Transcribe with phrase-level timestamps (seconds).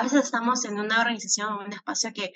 [0.00, 2.32] a veces estamos en una organización, un espacio que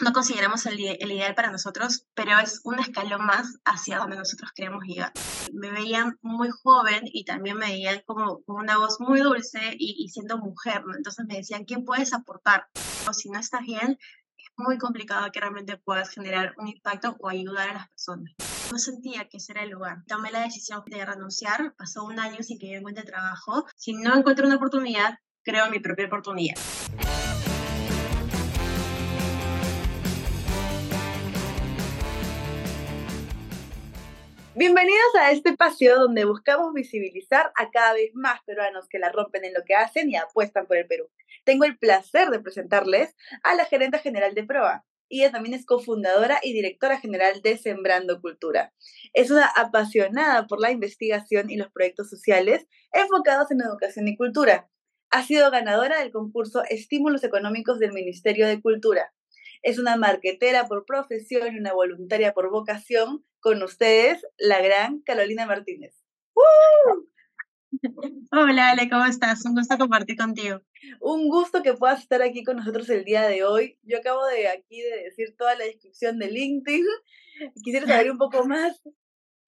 [0.00, 4.82] no consideramos el, ideal para nosotros, pero es un escalón más hacia donde nosotros queremos
[4.84, 5.12] llegar.
[5.52, 10.08] Me veían muy joven y también me veían como con una voz muy dulce y,
[10.08, 10.96] siendo mujer, ¿no?
[10.96, 12.66] Entonces me decían, ¿qué puedes aportar?
[13.08, 13.96] O si no estás bien,
[14.36, 18.34] es muy complicado que realmente puedas generar un impacto o ayudar a las personas.
[18.72, 20.02] No sentía que ese era el lugar.
[20.08, 23.64] Tomé la decisión de renunciar, pasó un año sin que yo encuentre trabajo.
[23.76, 26.56] Si no encuentro una oportunidad, creo mi propia oportunidad.
[34.56, 39.44] Bienvenidos a este espacio donde buscamos visibilizar a cada vez más peruanos que la rompen
[39.44, 41.08] en lo que hacen y apuestan por el Perú.
[41.44, 44.84] Tengo el placer de presentarles a la gerente general de PROA.
[45.08, 48.72] Ella también es cofundadora y directora general de Sembrando Cultura.
[49.12, 54.68] Es una apasionada por la investigación y los proyectos sociales enfocados en educación y cultura.
[55.10, 59.12] Ha sido ganadora del concurso Estímulos Económicos del Ministerio de Cultura.
[59.62, 65.46] Es una marquetera por profesión y una voluntaria por vocación con ustedes, la gran Carolina
[65.46, 65.94] Martínez.
[68.32, 69.44] Hola Ale, ¿cómo estás?
[69.44, 70.60] Un gusto compartir contigo.
[71.00, 73.78] Un gusto que puedas estar aquí con nosotros el día de hoy.
[73.82, 76.84] Yo acabo de aquí de decir toda la descripción de LinkedIn.
[77.62, 78.80] Quisiera saber un poco más.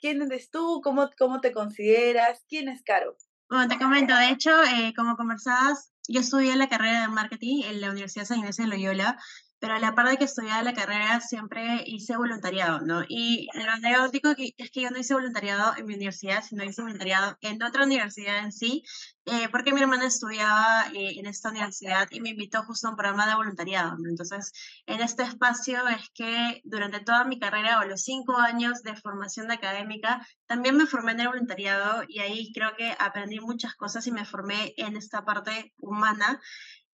[0.01, 0.81] ¿Quién eres tú?
[0.83, 2.45] ¿Cómo, cómo te consideras?
[2.49, 3.17] ¿Quién es Caro?
[3.51, 7.81] Bueno, te comento, de hecho, eh, como conversabas, yo estudié la carrera de marketing en
[7.81, 9.19] la Universidad San Ignacio de Loyola
[9.61, 13.05] pero a la par de que estudiaba la carrera siempre hice voluntariado, ¿no?
[13.09, 17.37] Y lo anecdótico es que yo no hice voluntariado en mi universidad, sino hice voluntariado
[17.41, 18.85] en otra universidad en sí,
[19.27, 22.97] eh, porque mi hermana estudiaba eh, en esta universidad y me invitó justo a un
[22.97, 24.09] programa de voluntariado, ¿no?
[24.09, 24.53] Entonces,
[24.87, 29.51] en este espacio es que durante toda mi carrera o los cinco años de formación
[29.51, 34.13] académica, también me formé en el voluntariado y ahí creo que aprendí muchas cosas y
[34.13, 36.41] me formé en esta parte humana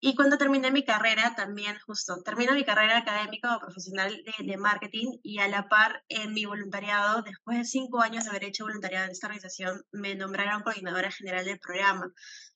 [0.05, 4.57] y cuando terminé mi carrera, también justo, termino mi carrera académica o profesional de, de,
[4.57, 8.65] marketing y a la par en mi voluntariado, después de cinco años de haber hecho
[8.65, 12.11] voluntariado en esta organización, me nombraron coordinadora general del programa.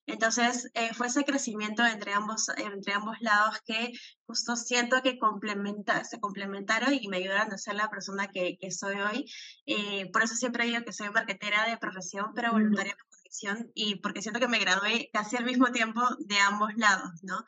[0.07, 3.93] Entonces, eh, fue ese crecimiento entre ambos, entre ambos lados que
[4.25, 8.71] justo siento que complementa, se complementaron y me ayudaron a ser la persona que, que
[8.71, 9.25] soy hoy.
[9.65, 12.95] Eh, por eso siempre digo que soy marketera de profesión, pero voluntaria
[13.73, 17.45] y porque siento que me gradué casi al mismo tiempo de ambos lados, ¿no?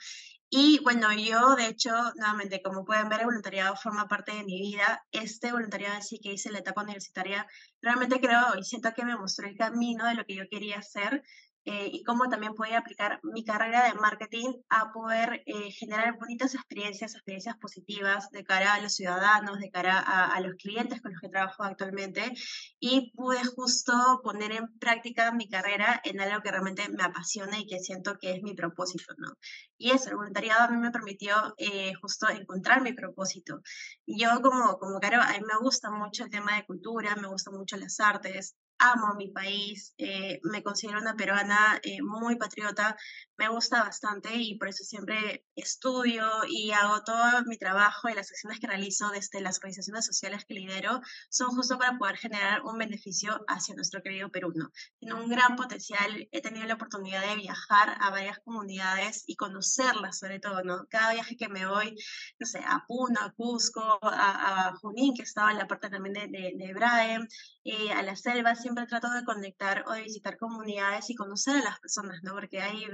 [0.52, 4.60] Y bueno, yo de hecho, nuevamente, como pueden ver, el voluntariado forma parte de mi
[4.60, 5.06] vida.
[5.12, 7.46] Este voluntariado sí que hice en la etapa universitaria,
[7.82, 11.24] realmente creo y siento que me mostró el camino de lo que yo quería hacer
[11.66, 16.56] eh, y cómo también podía aplicar mi carrera de marketing a poder eh, generar bonitas
[16.56, 21.22] experiencias, experiencias positivas de cara a los ciudadanos, de cara a, los clientes con los
[21.22, 22.34] que trabajo actualmente
[22.80, 23.94] y pude justo
[24.24, 28.32] poner en práctica mi carrera en algo que realmente me apasiona y que siento que
[28.36, 29.34] es mi propósito, ¿no?
[29.78, 33.62] Y eso, el voluntariado a mí me permitió eh, justo encontrar mi propósito.
[34.06, 37.56] Yo como, como Caro, a mí me gusta mucho el tema de cultura, me gustan
[37.56, 42.96] mucho las artes, amo mi país, eh, me considero una peruana eh, muy patriota,
[43.40, 48.30] me gusta bastante y por eso siempre estudio y hago todo mi trabajo y las
[48.30, 52.78] acciones que realizo desde las organizaciones sociales que lidero son justo para poder generar un
[52.78, 54.52] beneficio hacia nuestro querido Perú.
[54.54, 54.72] ¿no?
[55.00, 60.20] Tiene un gran potencial, he tenido la oportunidad de viajar a varias comunidades y conocerlas
[60.20, 60.86] sobre todo, ¿no?
[60.90, 61.96] Cada viaje que me voy,
[62.40, 66.28] no sé, a Puno, a Cusco, a, Junín, que estaba en la parte también de,
[66.28, 67.26] de, de Braem,
[67.64, 71.64] eh, a la selva, siempre trato de conectar o de visitar comunidades y conocer a
[71.64, 72.34] las personas, ¿no?
[72.34, 72.86] Porque hay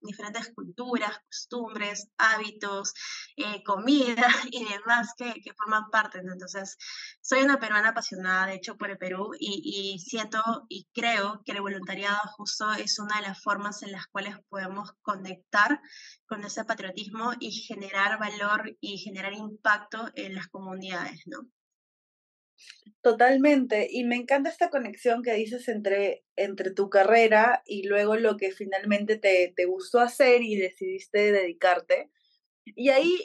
[0.00, 2.94] diferentes culturas, costumbres, hábitos,
[3.36, 6.32] eh, comida y demás que, que, forman parte, ¿no?
[6.32, 6.76] Entonces,
[7.20, 11.52] soy una peruana apasionada, de hecho, por el Perú y, y siento y creo que
[11.52, 15.80] el voluntariado justo es una de las formas en las cuales podemos conectar
[16.26, 21.48] con ese patriotismo y generar valor y generar impacto en las comunidades, ¿no?
[23.02, 28.36] Totalmente, y me encanta esta conexión que dices entre, entre tu carrera y luego lo
[28.36, 32.10] que finalmente te, te gustó hacer y decidiste dedicarte.
[32.64, 33.18] Y ahí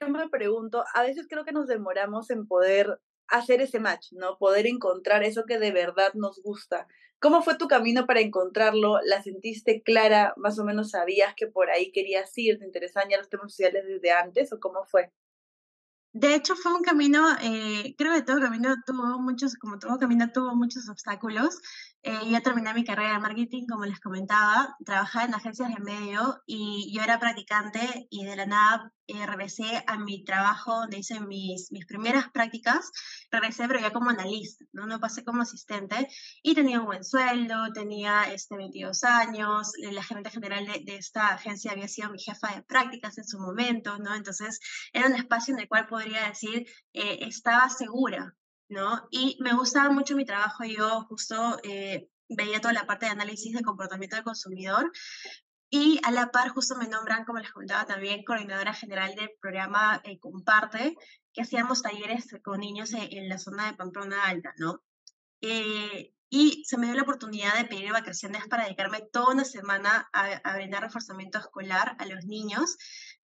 [0.00, 4.38] yo me pregunto, a veces creo que nos demoramos en poder hacer ese match, ¿no?
[4.38, 6.86] Poder encontrar eso que de verdad nos gusta.
[7.20, 9.00] ¿Cómo fue tu camino para encontrarlo?
[9.04, 10.34] ¿La sentiste clara?
[10.36, 12.58] ¿Más o menos sabías que por ahí querías ir?
[12.58, 15.10] ¿Te interesaban ya los temas sociales desde antes o cómo fue?
[16.12, 20.30] De hecho, fue un camino, eh, creo que todo camino tuvo muchos, como todo camino
[20.32, 21.60] tuvo muchos obstáculos.
[22.02, 26.42] Eh, yo terminé mi carrera de marketing, como les comentaba, trabajaba en agencias de medio
[26.46, 31.18] y yo era practicante y de la nada eh, regresé a mi trabajo donde hice
[31.20, 32.90] mis, mis primeras prácticas,
[33.30, 34.86] regresé pero ya como analista, ¿no?
[34.86, 36.08] No pasé como asistente
[36.42, 41.28] y tenía un buen sueldo, tenía este, 22 años, la gerente general de, de esta
[41.28, 44.14] agencia había sido mi jefa de prácticas en su momento, ¿no?
[44.14, 44.60] Entonces
[44.92, 48.34] era un espacio en el cual podría decir, eh, estaba segura,
[48.68, 49.08] ¿no?
[49.10, 53.52] Y me gustaba mucho mi trabajo, yo justo eh, veía toda la parte de análisis
[53.52, 54.92] de comportamiento del consumidor,
[55.70, 60.00] y a la par justo me nombran, como les comentaba también, coordinadora general del programa
[60.04, 60.96] eh, Comparte,
[61.32, 64.82] que hacíamos talleres con niños en, la zona de Pamplona Alta, ¿no?
[65.40, 70.08] Eh, y se me dio la oportunidad de pedir vacaciones para dedicarme toda una semana
[70.12, 72.76] a, a brindar reforzamiento escolar a los niños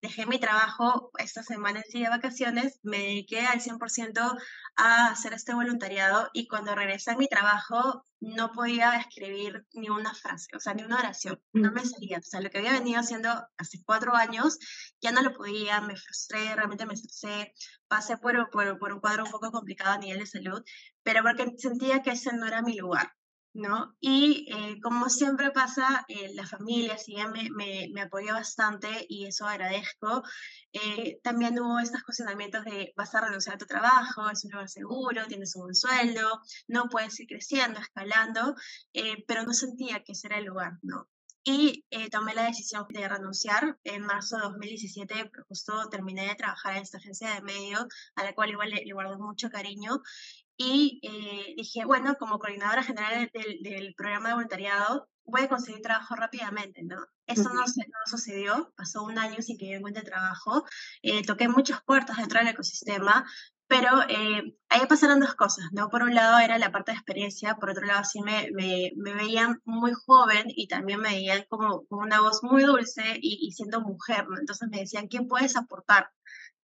[0.04, 4.38] dejé mi trabajo esta semana de vacaciones, me dediqué al 100%
[4.76, 10.14] a hacer este voluntariado y cuando regresé a mi trabajo no podía escribir ni una
[10.14, 12.18] frase, o sea, ni una oración, no me salía.
[12.18, 14.60] O sea, lo que había venido haciendo hace cuatro años
[15.02, 17.54] ya no lo podía, me frustré, realmente me estresé,
[17.88, 20.62] pasé por un cuadro un poco complicado a nivel de salud,
[21.04, 23.10] pero porque sentía que ese no era mi lugar.
[23.54, 23.96] ¿No?
[24.00, 29.26] Y eh, como siempre pasa, eh, la familia sí me, me, me, apoyó bastante y
[29.28, 30.24] eso agradezco.
[30.72, 34.70] Eh, también hubo estos cuestionamientos de vas a renunciar a tu trabajo, es un lugar
[34.70, 38.56] seguro, tienes un buen sueldo, no puedes ir creciendo, escalando,
[39.28, 41.08] pero no sentía que ese era el lugar, ¿no?
[41.46, 46.84] Y tomé la decisión de renunciar en marzo de 2017, justo terminé de trabajar en
[46.84, 47.86] esta agencia de medios,
[48.16, 50.02] a la cual igual le, le guardo mucho cariño,
[50.64, 55.82] y eh, dije, bueno, como coordinadora general del, del, programa de voluntariado, voy a conseguir
[55.82, 56.98] trabajo rápidamente, ¿no?
[57.28, 57.66] Eso no, no
[58.06, 60.66] sucedió, pasó un año sin que yo encuentre trabajo,
[61.02, 63.26] eh, toqué muchas puertas dentro del ecosistema,
[63.68, 65.90] pero eh, ahí pasaron dos cosas, ¿no?
[65.90, 69.14] Por un lado era la parte de experiencia, por otro lado sí me, me, me
[69.14, 73.52] veían muy joven y también me veían como, como una voz muy dulce y, y
[73.52, 74.38] siendo mujer, ¿no?
[74.38, 76.10] Entonces me decían, ¿qué puedes aportar?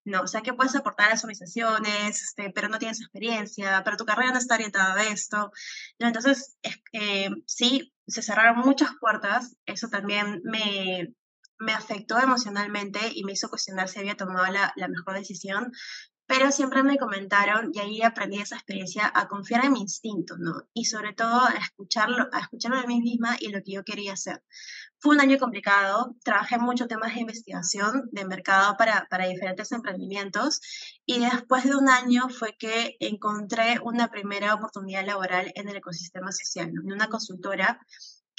[0.10, 2.22] No, o sea, ¿qué puedes aportar a las organizaciones?
[2.22, 5.52] Este, pero no tienes experiencia, pero tu carrera no está orientada a esto.
[6.00, 6.08] ¿no?
[6.08, 6.58] Entonces,
[6.94, 9.56] eh, sí, se cerraron muchas puertas.
[9.66, 11.14] Eso también me,
[11.60, 15.72] me afectó emocionalmente y me hizo cuestionar si había tomado la, la mejor decisión
[16.30, 20.62] pero siempre me comentaron, y ahí aprendí esa experiencia, a confiar en mi instinto, ¿no?
[20.76, 24.14] Y sobre todo a escucharlo, a escucharlo de mí misma y lo que yo quería
[24.14, 24.44] hacer.
[25.00, 30.62] Fue un año complicado, trabajé mucho temas de investigación de mercado para, para diferentes emprendimientos
[31.04, 36.32] y después de un año fue que encontré una primera oportunidad laboral en el ecosistema
[36.32, 37.80] social, en una consultora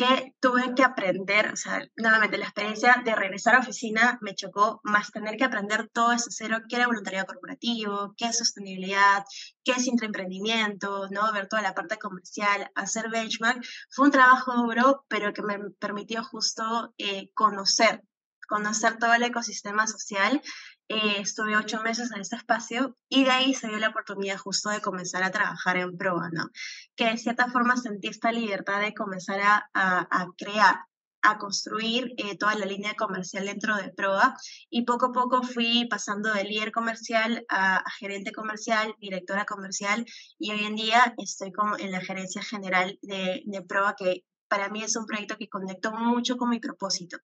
[0.00, 4.80] que tuve que aprender, o sea, nuevamente la experiencia de regresar a oficina me chocó,
[4.82, 9.24] más tener que aprender todo eso cero, qué era voluntariado corporativo, qué es sostenibilidad,
[9.62, 11.30] qué es intraemprendimiento, ¿no?
[11.34, 13.62] Ver toda la parte comercial, hacer benchmark.
[13.90, 18.02] Fue un trabajo duro, pero que me permitió justo eh, conocer,
[18.48, 20.40] conocer todo el ecosistema social
[20.90, 24.70] eh, estuve ocho meses en este espacio y de ahí se dio la oportunidad justo
[24.70, 26.50] de comenzar a trabajar en proa, ¿no?
[26.96, 29.40] Que de cierta forma sentí esta libertad de comenzar
[29.72, 30.80] a, crear,
[31.22, 34.36] a construir eh, toda la línea comercial dentro de Proa
[34.68, 40.04] y poco a poco fui pasando de líder comercial a, a, gerente comercial, directora comercial
[40.40, 44.68] y hoy en día estoy como en la gerencia general de, de Proa que para
[44.68, 47.18] mí es un proyecto que conectó mucho con mi propósito.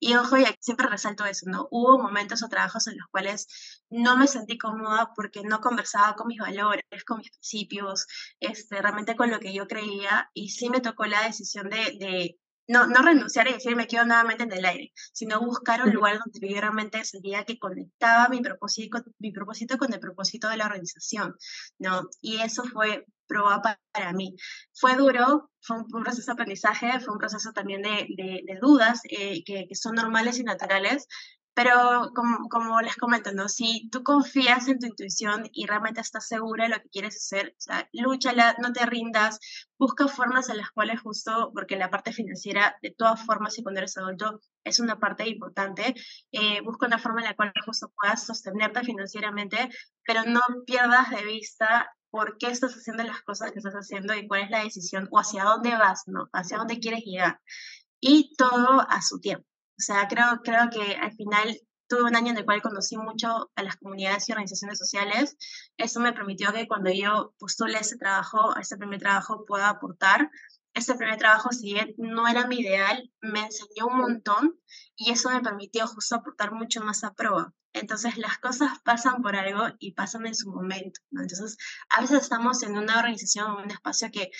[0.00, 1.68] Y ojo, y siempre resalto eso, ¿no?
[1.70, 3.46] Hubo momentos o trabajos en los cuales
[3.88, 8.06] no me sentí cómoda porque no conversaba con mis valores, con mis principios,
[8.40, 12.38] este, realmente con lo que yo creía, y sí me tocó la decisión de, de
[12.66, 16.18] no, no renunciar y decir me quedo nuevamente en el aire, sino buscar un lugar
[16.18, 20.66] donde yo realmente sentía que conectaba mi propósito, mi propósito con el propósito de la
[20.66, 21.36] organización,
[21.78, 22.08] ¿no?
[22.20, 23.62] Y eso fue prueba
[23.92, 24.36] para mí.
[24.72, 29.00] Fue duro, fue un, proceso de aprendizaje, fue un proceso también de, de, de dudas
[29.04, 31.06] eh, que, que, son normales y naturales,
[31.54, 33.48] pero como, como les comento, ¿no?
[33.48, 37.54] si tú confías en tu intuición y realmente estás segura de lo que quieres hacer,
[37.56, 39.38] o sea, lúchala, no te rindas,
[39.78, 43.78] busca formas en las cuales justo, porque la parte financiera, de todas formas, y cuando
[43.80, 45.94] eres adulto, es una parte importante,
[46.32, 49.68] eh, busca una forma en la cual justo puedas sostenerte financieramente,
[50.04, 54.28] pero no pierdas de vista por qué estás haciendo las cosas que estás haciendo y
[54.28, 56.28] cuál es la decisión o hacia dónde vas, ¿no?
[56.32, 57.40] Hacia dónde quieres llegar.
[57.98, 59.44] Y todo a su tiempo.
[59.76, 63.50] O sea, creo, creo que al final tuve un año en el cual conocí mucho
[63.56, 65.36] a las comunidades y organizaciones sociales.
[65.76, 70.30] Eso me permitió que cuando yo postulé ese trabajo, ese primer trabajo, pueda aportar.
[70.74, 74.60] Ese primer trabajo, si bien no era mi ideal, me enseñó un montón
[74.96, 77.54] y eso me permitió justo aportar mucho más a prueba.
[77.72, 81.00] Entonces las cosas pasan por algo y pasan en su momento.
[81.10, 81.56] Entonces
[81.90, 84.30] a veces estamos en una organización, en un espacio que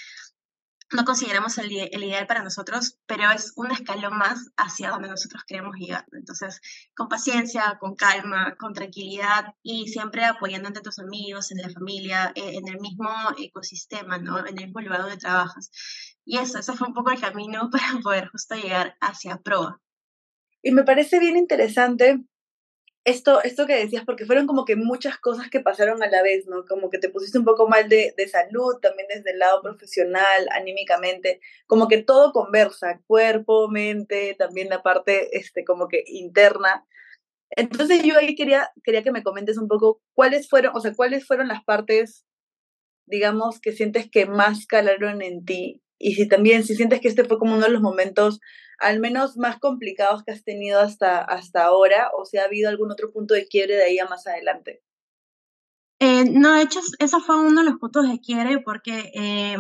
[0.95, 5.75] no consideramos el, ideal para nosotros, pero es un escalón más hacia donde nosotros queremos
[5.77, 6.07] llegar.
[6.13, 6.61] Entonces,
[6.95, 12.33] con paciencia, con calma, con tranquilidad y siempre apoyando ante tus amigos, en la familia,
[12.35, 14.39] eh, en el mismo ecosistema, ¿no?
[14.39, 15.71] En el mismo lugar donde trabajas.
[16.25, 19.81] Y eso, eso fue un poco el camino para poder justo llegar hacia proa.
[20.63, 22.25] Y me parece bien interesante
[23.05, 26.47] esto, esto que decías, porque fueron como que muchas cosas que pasaron a la vez,
[26.47, 26.65] ¿no?
[26.65, 30.49] Como que te pusiste un poco mal de, de salud, también desde el lado profesional,
[30.53, 36.87] anímicamente, como que todo conversa, cuerpo, mente, también la parte, este, como que interna.
[37.51, 41.27] Entonces yo ahí quería, quería que me comentes un poco cuáles fueron, o sea, cuáles
[41.27, 42.25] fueron las partes,
[43.07, 47.25] digamos, que sientes que más calaron en ti y si también, si sientes que este
[47.25, 48.41] fue como uno de los momentos
[48.79, 52.91] al menos más complicados que has tenido hasta, hasta ahora, o si ha habido algún
[52.91, 54.83] otro punto de quiebre de ahí a más adelante.
[56.01, 59.57] Eh, no, de hecho, ese fue uno de los puntos de quiebre porque, eh,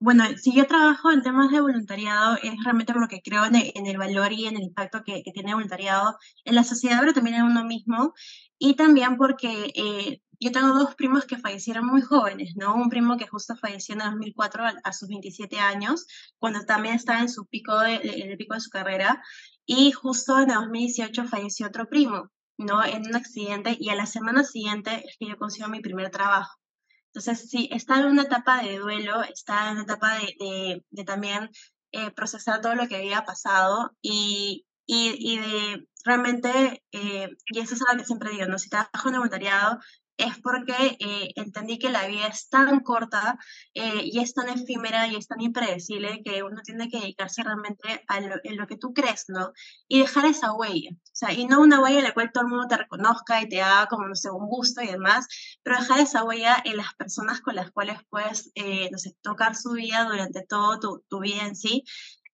[0.00, 3.54] bueno, si yo trabajo en temas de voluntariado, es realmente por lo que creo en
[3.54, 7.12] el, valor y en el impacto que, que, tiene el voluntariado en la sociedad, pero
[7.12, 8.14] también en uno mismo,
[8.58, 12.74] y también porque eh, yo tengo dos primos que fallecieron muy jóvenes, ¿no?
[12.74, 16.06] Un primo que justo falleció en 2004 a, sus 27 años,
[16.38, 19.22] cuando también estaba en su pico de, en el pico de su carrera,
[19.64, 22.84] y justo en 2018 falleció otro primo, ¿no?
[22.84, 26.58] En un accidente, y a la semana siguiente es que yo consigo mi primer trabajo.
[27.06, 31.48] Entonces, sí, está en una etapa de duelo, está en una etapa de, de, también
[31.92, 37.74] eh, procesar todo lo que había pasado y, y, y de realmente, eh, y eso
[37.74, 38.58] es algo que siempre digo, ¿no?
[38.58, 39.78] Si trabajo en voluntariado,
[40.16, 43.38] es porque eh, entendí que la vida es tan corta
[43.74, 48.04] eh, y es tan efímera y es tan impredecible que uno tiene que dedicarse realmente
[48.08, 49.52] a lo, en lo que tú crees, ¿no?
[49.88, 52.50] Y dejar esa huella, o sea, y no una huella en la cual todo el
[52.50, 55.26] mundo te reconozca y te haga como, no sé, un gusto y demás,
[55.62, 59.56] pero dejar esa huella en las personas con las cuales puedes, eh, no sé, tocar
[59.56, 61.84] su vida durante todo tu, tu vida en sí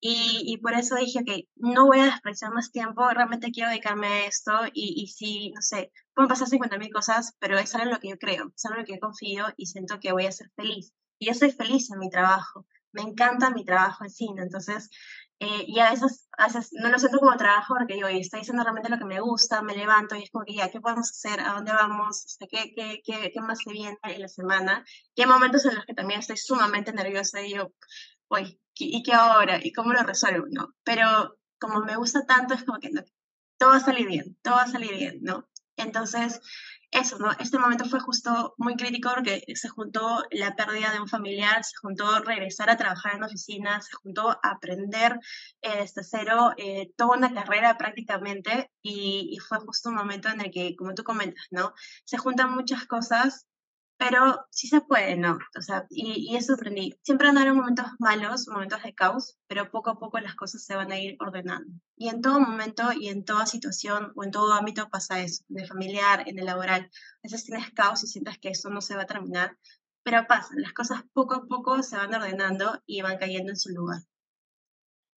[0.01, 4.07] y, y, por eso dije, que no voy a despreciar más tiempo, realmente quiero dedicarme
[4.07, 7.87] a esto y, y sí, no sé, pueden pasar 50 mil cosas, pero es algo
[7.89, 10.13] en lo que yo creo, es algo en lo que yo confío y siento que
[10.13, 10.93] voy a ser feliz.
[11.19, 14.89] Y yo soy feliz en mi trabajo, me encanta mi trabajo en cine, entonces,
[15.39, 18.63] eh, y a veces, a veces no lo siento como trabajo porque yo estoy haciendo
[18.63, 21.41] realmente lo que me gusta, me levanto y es como que ya, ¿qué podemos hacer?
[21.41, 22.25] ¿A dónde vamos?
[22.25, 24.85] Este, ¿Qué, qué, qué, qué más se viene en la semana?
[25.15, 27.73] Y hay momentos en los que también estoy sumamente nerviosa y yo,
[28.29, 29.61] uy, ¿y qué ahora?
[29.63, 30.47] ¿Y cómo lo resuelvo?
[30.51, 30.75] ¿no?
[30.85, 32.91] Pero como me gusta tanto, es como que
[33.59, 35.49] todo va a salir bien, todo va a salir bien, ¿no?
[35.77, 36.41] Entonces,
[36.91, 37.31] eso, ¿no?
[37.39, 41.77] Este momento fue justo muy crítico porque se juntó la pérdida de un familiar, se
[41.77, 45.21] juntó regresar a trabajar en oficina, se juntó aprender
[45.63, 50.41] eh, desde cero eh, toda una carrera prácticamente y, y, fue justo un momento en
[50.41, 51.75] el que, como tú comentas, ¿no?
[52.05, 53.47] Se juntan muchas cosas
[54.01, 55.39] pero sí se puede, ¿no?
[55.59, 56.99] O sea, y, y eso aprendí.
[57.03, 60.65] Siempre van a haber momentos malos, momentos de caos, pero poco a poco las cosas
[60.65, 61.71] se van a ir ordenando.
[61.97, 65.61] Y en todo momento y en toda situación o en todo ámbito pasa eso, en
[65.61, 66.85] el familiar, en el laboral.
[66.85, 69.59] A veces tienes caos y sientes que eso no se va a terminar,
[70.03, 73.69] pero pasa, las cosas poco a poco se van ordenando y van cayendo en su
[73.69, 74.01] lugar.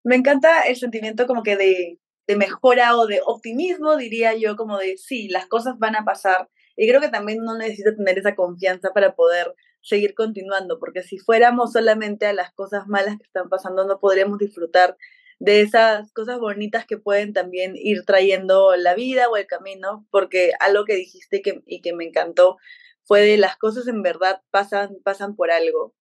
[0.04, 4.78] Me encanta el sentimiento como que de, de mejora o de optimismo, diría yo, como
[4.78, 8.36] de sí, las cosas van a pasar y creo que también uno necesita tener esa
[8.36, 13.50] confianza para poder seguir continuando, porque si fuéramos solamente a las cosas malas que están
[13.50, 14.98] pasando, no podríamos disfrutar
[15.40, 20.52] de esas cosas bonitas que pueden también ir trayendo la vida o el camino, porque
[20.60, 22.58] algo que dijiste que, y que me encantó
[23.04, 25.94] fue de las cosas en verdad pasan, pasan por algo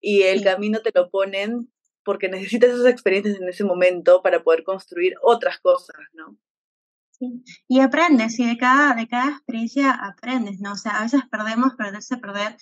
[0.00, 1.72] y el camino te lo ponen
[2.04, 6.36] porque necesitas esas experiencias en ese momento para poder construir otras cosas, ¿no?
[7.66, 10.72] Y aprendes, y de cada, de cada experiencia aprendes, ¿no?
[10.72, 12.56] O sea, a veces perdemos, pero de ese perder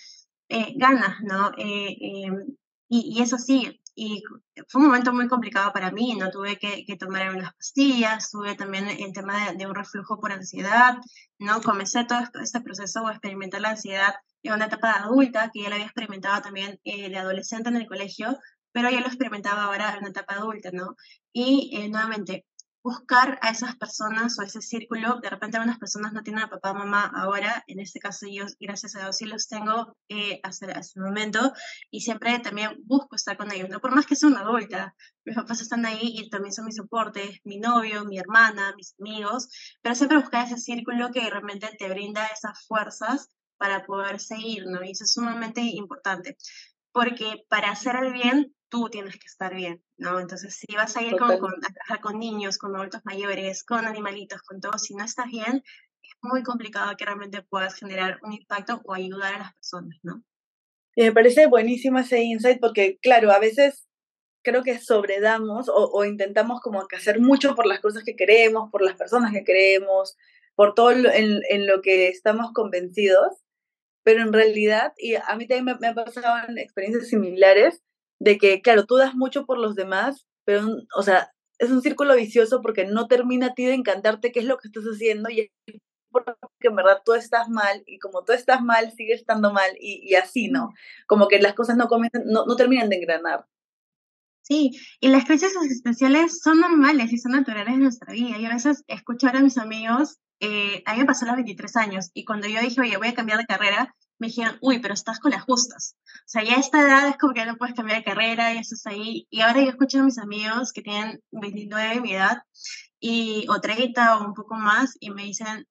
[0.49, 1.51] eh, ganas, ¿no?
[1.57, 2.55] Eh, em,
[2.89, 4.23] y, y, eso sí, y
[4.67, 6.31] fue un momento muy complicado para mí, ¿no?
[6.31, 10.31] Tuve que, que tomar unas pastillas, tuve también el tema de, de, un reflujo por
[10.31, 10.97] ansiedad,
[11.39, 11.61] ¿no?
[11.61, 15.75] Comencé todo este proceso o experimentar la ansiedad en una etapa adulta, que ya la
[15.75, 18.37] había experimentado también eh, de adolescente en el colegio,
[18.71, 20.95] pero ya lo experimentaba ahora en una etapa adulta, ¿no?
[21.33, 22.45] Y eh, nuevamente,
[22.83, 25.19] buscar a esas personas o ese círculo.
[25.21, 28.45] De repente algunas personas no tienen a papá o mamá ahora, en este caso yo,
[28.59, 31.53] gracias a Dios, sí los tengo eh, hasta, hasta, el momento
[31.91, 33.79] y siempre también busco estar con ellos, ¿no?
[33.79, 37.41] Por más que sea una adulta, mis papás están ahí y también son mi soporte,
[37.43, 39.49] mi novio, mi hermana, mis amigos,
[39.81, 44.83] pero siempre buscar ese círculo que realmente te brinda esas fuerzas para poder seguir, ¿no?
[44.83, 46.37] Y eso es sumamente importante,
[46.91, 50.19] porque para hacer el bien tú tienes que estar bien, ¿no?
[50.19, 53.85] Entonces, si vas a ir con, con, a trabajar con niños, con adultos mayores, con
[53.85, 55.63] animalitos, con todo, si no estás bien,
[56.03, 60.23] es muy complicado que realmente puedas generar un impacto o ayudar a las personas, ¿no?
[60.95, 63.87] Y me parece buenísimo ese insight porque, claro, a veces
[64.43, 68.81] creo que sobredamos o, intentamos como que hacer mucho por las cosas que queremos, por
[68.81, 70.15] las personas que queremos,
[70.55, 73.43] por todo en, en lo que estamos convencidos,
[74.03, 77.83] pero en realidad, y a mí también me, me ha pasado en experiencias similares,
[78.19, 82.15] de que, claro, tú das mucho por los demás, pero, o sea, es un círculo
[82.15, 85.51] vicioso porque no termina a ti de encantarte qué es lo que estás haciendo y
[86.11, 90.15] porque en verdad tú estás mal y como tú estás mal, sigue estando mal y,
[90.15, 90.73] así, ¿no?
[91.07, 91.87] Como que las cosas no,
[92.25, 93.45] no, no terminan de engranar.
[94.41, 94.71] Sí,
[95.01, 98.37] y las crisis existenciales son normales y son naturales en nuestra vida.
[98.37, 101.75] Y a veces escucho a mis amigos, eh, a mí me pasó a los 23
[101.75, 104.93] años, y cuando yo dije, oye, voy a cambiar de carrera, me dijeron, uy, pero
[104.93, 105.95] estás con las justas.
[106.05, 108.53] O sea, ya a esta edad es como que ya no puedes cambiar de carrera,
[108.53, 109.27] y estás ahí.
[109.29, 112.41] Y ahora yo escucho a mis amigos que tienen 29 de mi edad,
[112.99, 115.67] y, o 30 o un poco más, y me dicen,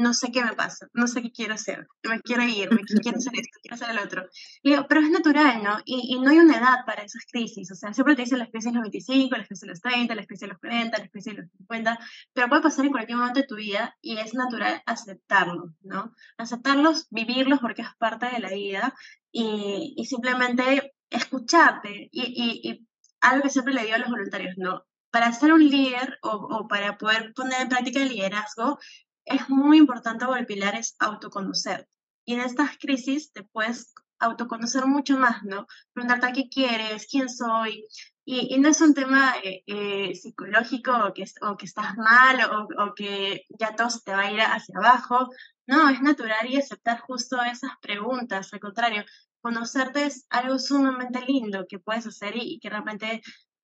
[0.00, 3.18] no sé qué me pasa, no sé qué quiero hacer, me quiero ir, me quiero
[3.18, 4.26] hacer esto, quiero hacer el otro.
[4.62, 5.78] Digo, pero es natural, ¿no?
[5.84, 8.72] Y, no hay una edad para esas crisis, o sea, siempre te dicen las crisis
[8.72, 11.34] de los 25, las crisis de los 30, las crisis de los 40, las crisis
[11.34, 11.98] de los 50,
[12.32, 16.14] pero puede pasar en cualquier momento de tu vida y es natural aceptarlo, ¿no?
[16.38, 18.94] Aceptarlos, vivirlos porque es parte de la vida
[19.32, 22.88] y, simplemente escucharte y, y, y
[23.20, 24.86] algo que siempre le digo a los voluntarios, ¿no?
[25.10, 28.78] Para ser un líder o, o, para poder poner en práctica el liderazgo,
[29.24, 31.88] es muy importante o el pilar es autoconocer.
[32.24, 35.66] Y en estas crisis te puedes autoconocer mucho más, ¿no?
[35.92, 37.84] Preguntarte qué quieres, quién soy.
[38.24, 42.84] Y, no es un tema eh, eh, psicológico o que, o que estás mal o,
[42.84, 45.30] o, que ya todo te va a ir hacia abajo.
[45.66, 48.52] No, es natural y aceptar justo esas preguntas.
[48.52, 49.04] Al contrario,
[49.40, 53.22] conocerte es algo sumamente lindo que puedes hacer y, y que realmente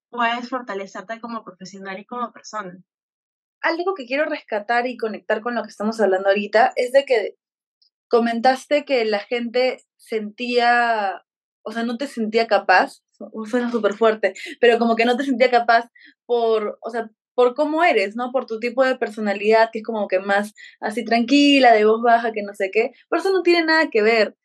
[0.08, 2.76] puedes fortalecerte como profesional y como persona
[3.62, 7.36] algo que quiero rescatar y conectar con lo que estamos hablando ahorita es de que
[8.08, 11.24] comentaste que la gente sentía,
[11.62, 13.02] o sea, no te sentía capaz,
[13.50, 15.90] suena súper fuerte, pero como que no te sentía capaz
[16.26, 18.32] por, o sea, por cómo eres, ¿no?
[18.32, 22.32] Por tu tipo de personalidad, que es como que más así tranquila, de voz baja,
[22.32, 22.92] que no sé qué.
[23.10, 24.36] Pero eso no tiene nada que ver.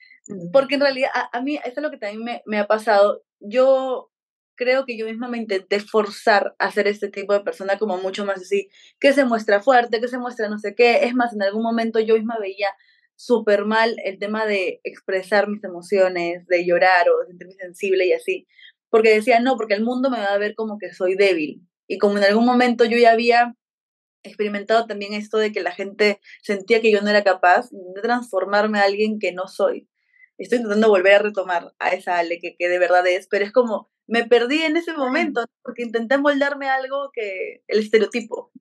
[0.52, 3.24] Porque en realidad, a, a mí, eso es lo que también me, me ha pasado.
[3.40, 4.11] Yo
[4.56, 8.26] creo que yo misma me intenté forzar a ser este tipo de persona como mucho
[8.26, 11.06] más así, que se muestra fuerte, que se muestra no sé qué.
[11.06, 12.68] Es más, en algún momento yo misma veía
[13.16, 18.14] súper mal el tema de expresar mis emociones, de llorar o de sentirme sensible y
[18.14, 18.48] así,
[18.90, 21.62] porque decía, no, porque el mundo me va a ver como que soy débil.
[21.88, 23.56] Y como en algún momento yo ya había
[24.24, 28.80] experimentado también esto de que la gente sentía que yo no era capaz de transformarme
[28.80, 29.88] a alguien que no soy.
[30.38, 33.52] Estoy intentando volver a retomar a esa Ale que, que de verdad es, pero es
[33.52, 38.52] como me perdí en ese momento, porque intenté moldarme algo que, el estereotipo.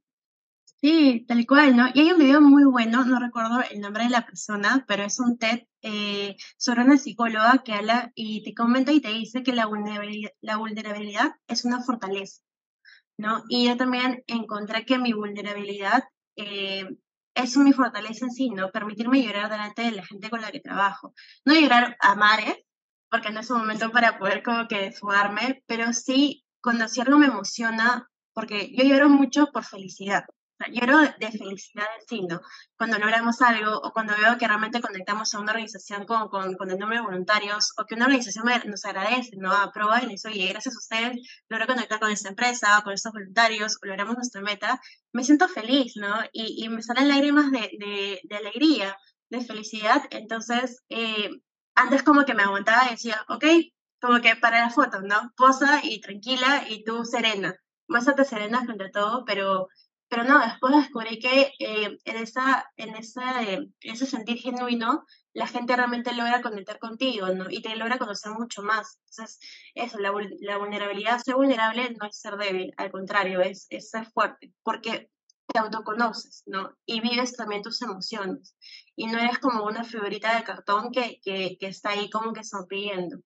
[0.80, 1.88] Sí, tal cual, ¿no?
[1.92, 5.20] Y hay un video muy bueno, no recuerdo el nombre de la persona, pero es
[5.20, 9.52] un TED eh, sobre una psicóloga que habla y te comenta y te dice que
[9.52, 12.42] la vulnerabilidad, la vulnerabilidad es una fortaleza,
[13.18, 13.44] ¿no?
[13.50, 16.04] Y yo también encontré que mi vulnerabilidad
[16.36, 16.88] eh,
[17.34, 18.70] es mi fortaleza en sí, ¿no?
[18.70, 21.14] Permitirme llorar delante de la gente con la que trabajo.
[21.44, 22.56] No llorar a mares,
[23.10, 27.18] porque no es un momento para poder como que desfogarme, pero sí, cuando si algo
[27.18, 32.26] me emociona, porque yo lloro mucho por felicidad, o sea, lloro de, felicidad en sí,
[32.26, 32.40] ¿no?
[32.76, 36.70] Cuando logramos algo o cuando veo que realmente conectamos a una organización con, con, con
[36.70, 39.52] el número de voluntarios o que una organización nos agradece, ¿no?
[39.52, 43.78] Aprueba y dice, oye, gracias a ustedes logro conectar con esta empresa, con estos voluntarios,
[43.82, 44.80] o logramos nuestra meta,
[45.12, 46.14] me siento feliz, ¿no?
[46.32, 48.96] Y, y me salen lágrimas de, de, de alegría,
[49.30, 50.02] de felicidad.
[50.10, 51.30] Entonces, eh,
[51.74, 53.44] antes como que me aguantaba y decía, ok,
[54.00, 55.32] como que para la foto, ¿no?
[55.36, 57.54] Posa y tranquila y tú serena.
[57.88, 59.68] Muéstrate serena frente a todo, pero,
[60.08, 65.46] pero no, después descubrí que eh, en, esa, en esa, eh, ese sentir genuino, la
[65.46, 67.46] gente realmente logra conectar contigo, ¿no?
[67.50, 68.98] Y te logra conocer mucho más.
[69.10, 69.38] Entonces,
[69.74, 74.06] eso, la, la vulnerabilidad, ser vulnerable no es ser débil, al contrario, es, es ser
[74.06, 75.10] fuerte, porque
[75.52, 76.76] te autoconoces, ¿no?
[76.86, 78.56] Y vives también tus emociones.
[78.96, 82.44] Y no eres como una figurita de cartón que, que, que está ahí como que
[82.44, 83.18] sonriendo.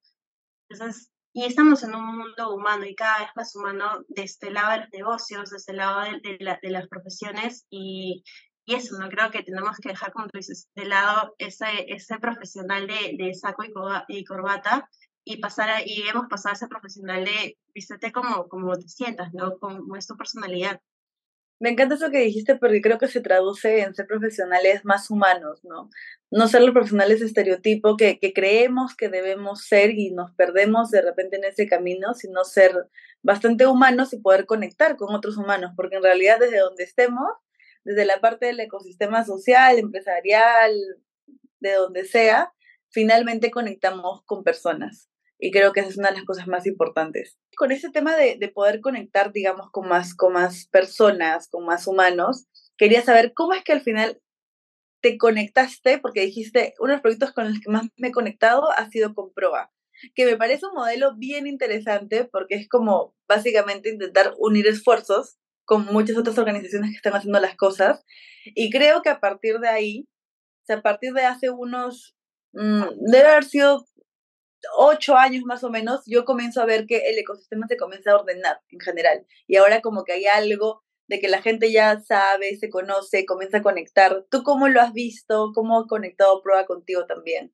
[0.68, 4.70] Entonces, y estamos en un mundo humano y cada vez más humano de este lado
[4.70, 8.22] de los negocios, de este lado de, de, la, de las profesiones y,
[8.64, 9.08] y, eso, ¿no?
[9.08, 13.34] Creo que tenemos que dejar, como tú dices, de lado ese, ese profesional de, de
[13.34, 13.72] saco y,
[14.08, 14.88] y corbata
[15.24, 19.32] y pasar a, y hemos pasado a ese profesional de vístete como, como te sientas,
[19.34, 19.58] ¿no?
[19.58, 20.80] Como es tu personalidad.
[21.64, 25.64] Me encanta eso que dijiste porque creo que se traduce en ser profesionales más humanos,
[25.64, 25.88] ¿no?
[26.30, 31.00] No ser los profesionales estereotipo que, que creemos que debemos ser y nos perdemos de
[31.00, 32.90] repente en ese camino, sino ser
[33.22, 37.30] bastante humanos y poder conectar con otros humanos, porque en realidad desde donde estemos,
[37.82, 40.70] desde la parte del ecosistema social, empresarial,
[41.60, 42.52] de donde sea,
[42.90, 45.08] finalmente conectamos con personas.
[45.38, 47.38] Y creo que esa es una de las cosas más importantes.
[47.54, 51.86] Con ese tema de, de, poder conectar, digamos, con más, con más personas, con más
[51.86, 54.20] humanos, quería saber cómo es que al final
[55.04, 58.70] te conectaste, porque dijiste, uno de los proyectos con los que más me he conectado
[58.72, 59.70] ha sido con Proa,
[60.14, 65.36] que me parece un modelo bien interesante porque es como básicamente intentar unir esfuerzos
[65.66, 68.04] con muchas otras organizaciones que están haciendo las cosas.
[68.46, 70.06] Y creo que a partir de ahí,
[70.62, 72.16] o sea, a partir de hace unos,
[72.52, 73.86] mmm, debe haber sido
[74.76, 78.16] ocho años más o menos, yo comienzo a ver que el ecosistema se comienza a
[78.16, 79.26] ordenar en general.
[79.46, 83.58] Y ahora como que hay algo de que la gente ya sabe, se conoce, comienza
[83.58, 84.24] a conectar.
[84.30, 85.52] ¿Tú cómo lo has visto?
[85.54, 87.52] ¿Cómo ha conectado Prueba contigo también?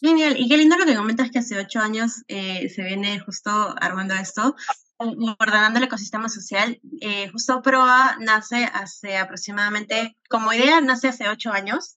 [0.00, 3.50] Genial, y qué lindo lo que comentas que hace ocho años eh, se viene justo
[3.80, 4.54] armando esto,
[4.96, 6.80] ordenando el ecosistema social.
[7.00, 11.96] Eh, justo Proa nace hace aproximadamente, como idea, nace hace ocho años.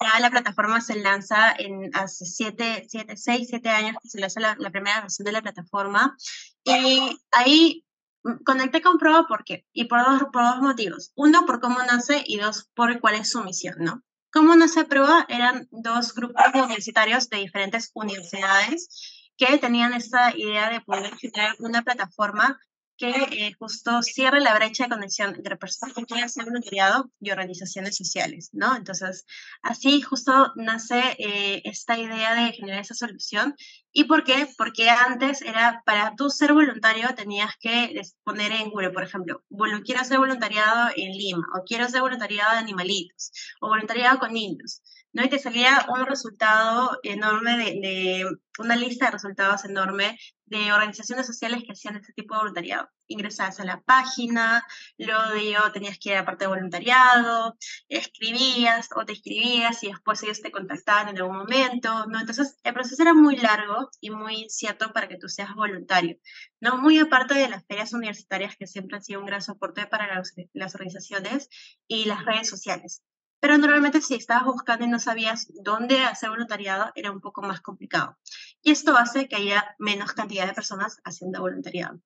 [0.00, 4.40] Ya la plataforma se lanza en hace siete, siete, seis, siete años que se lanza
[4.40, 6.16] la, la primera versión de la plataforma.
[6.64, 7.84] Y ahí
[8.24, 11.12] mm, conecté con Proa porque, y por dos, por dos motivos.
[11.14, 14.02] Uno, por cómo nace y dos, por cuál es su misión, ¿no?
[14.32, 15.26] ¿Cómo nace Proa?
[15.28, 21.82] Eran dos grupos universitarios de diferentes universidades que tenían esta idea de poder crear una
[21.82, 22.58] plataforma
[22.96, 27.30] que eh, justo cierre la brecha de conexión entre personas que quieren hacer voluntariado y
[27.30, 28.76] organizaciones sociales, ¿no?
[28.76, 29.26] Entonces,
[29.62, 33.54] así justo nace eh, esta idea de generar esa solución.
[33.92, 34.48] ¿Y por qué?
[34.56, 39.42] Porque antes era, para tú ser voluntario tenías que poner en Google, por ejemplo,
[39.84, 44.82] quiero hacer voluntariado en Lima, o quiero hacer voluntariado de animalitos, o voluntariado con niños.
[45.12, 45.24] ¿No?
[45.24, 48.26] Y te salía un resultado enorme de,
[48.58, 52.88] una lista de resultados enorme de organizaciones sociales que hacían este tipo de voluntariado.
[53.06, 54.64] Ingresabas a la página,
[54.98, 57.56] luego tenías que ir a parte de voluntariado,
[57.88, 62.20] escribías o te escribías y después ellos te contactaban en algún momento, ¿no?
[62.20, 66.18] Entonces, el proceso era muy largo y muy incierto para que tú seas voluntario,
[66.60, 66.78] ¿no?
[66.78, 70.22] Muy aparte de las ferias universitarias que siempre han sido un gran soporte para
[70.52, 71.48] las organizaciones
[71.86, 73.02] y las redes sociales.
[73.42, 77.60] Pero normalmente si estabas buscando y no sabías dónde hacer voluntariado, era un poco más
[77.60, 78.16] complicado.
[78.62, 81.98] Y esto hace que haya menos cantidad de personas haciendo voluntariado.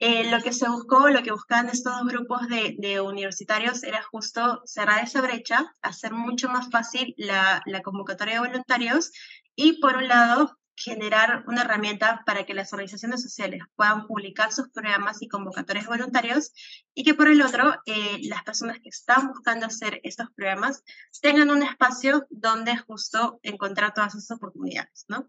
[0.00, 4.60] Eh, lo que se buscó, lo que buscaban estos dos grupos de, universitarios era justo
[4.66, 9.12] cerrar esa brecha, hacer mucho más fácil la convocatoria de voluntarios
[9.56, 14.70] y, por un lado, generar una herramienta para que las organizaciones sociales puedan publicar sus
[14.70, 16.52] programas y convocatorias voluntarios
[16.94, 20.82] y que por el otro, eh, las personas que están buscando hacer estos programas
[21.20, 25.28] tengan un espacio donde justo encontrar todas esas oportunidades, ¿no?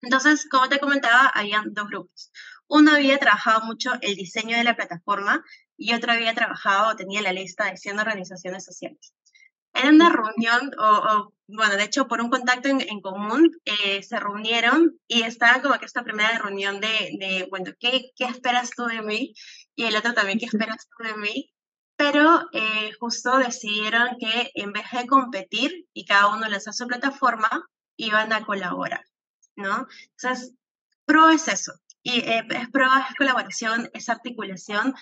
[0.00, 2.30] Entonces, como te comentaba, habían dos grupos.
[2.66, 5.44] Uno había trabajado mucho el diseño de la plataforma
[5.76, 9.12] y otro había trabajado, tenía la lista de 100 organizaciones sociales.
[9.74, 14.02] En una reunión, o, o bueno, de hecho, por un contacto en, en común, eh,
[14.02, 18.70] se reunieron y estaba como que esta primera reunión de, de, bueno, ¿qué, ¿qué esperas
[18.70, 19.34] tú de mí?
[19.74, 21.52] Y el otro también, ¿qué esperas tú de mí?
[21.96, 27.48] Pero eh, justo decidieron que en vez de competir y cada uno lanzar su plataforma,
[27.96, 29.04] iban a colaborar,
[29.56, 29.86] ¿no?
[30.16, 30.54] Entonces,
[31.06, 31.72] PRO es eso.
[32.02, 34.94] Y eh, es prueba, es colaboración, es articulación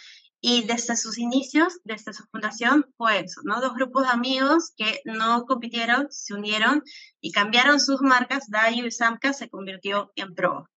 [0.48, 3.61] y desde sus inicios, desde su fundación, fue eso, ¿no?
[3.61, 6.85] Dos grupos de amigos que no compitieron, se unieron
[7.20, 8.48] y cambiaron sus marcas.
[8.48, 10.68] Dayu y Samka se convirtió en Pro,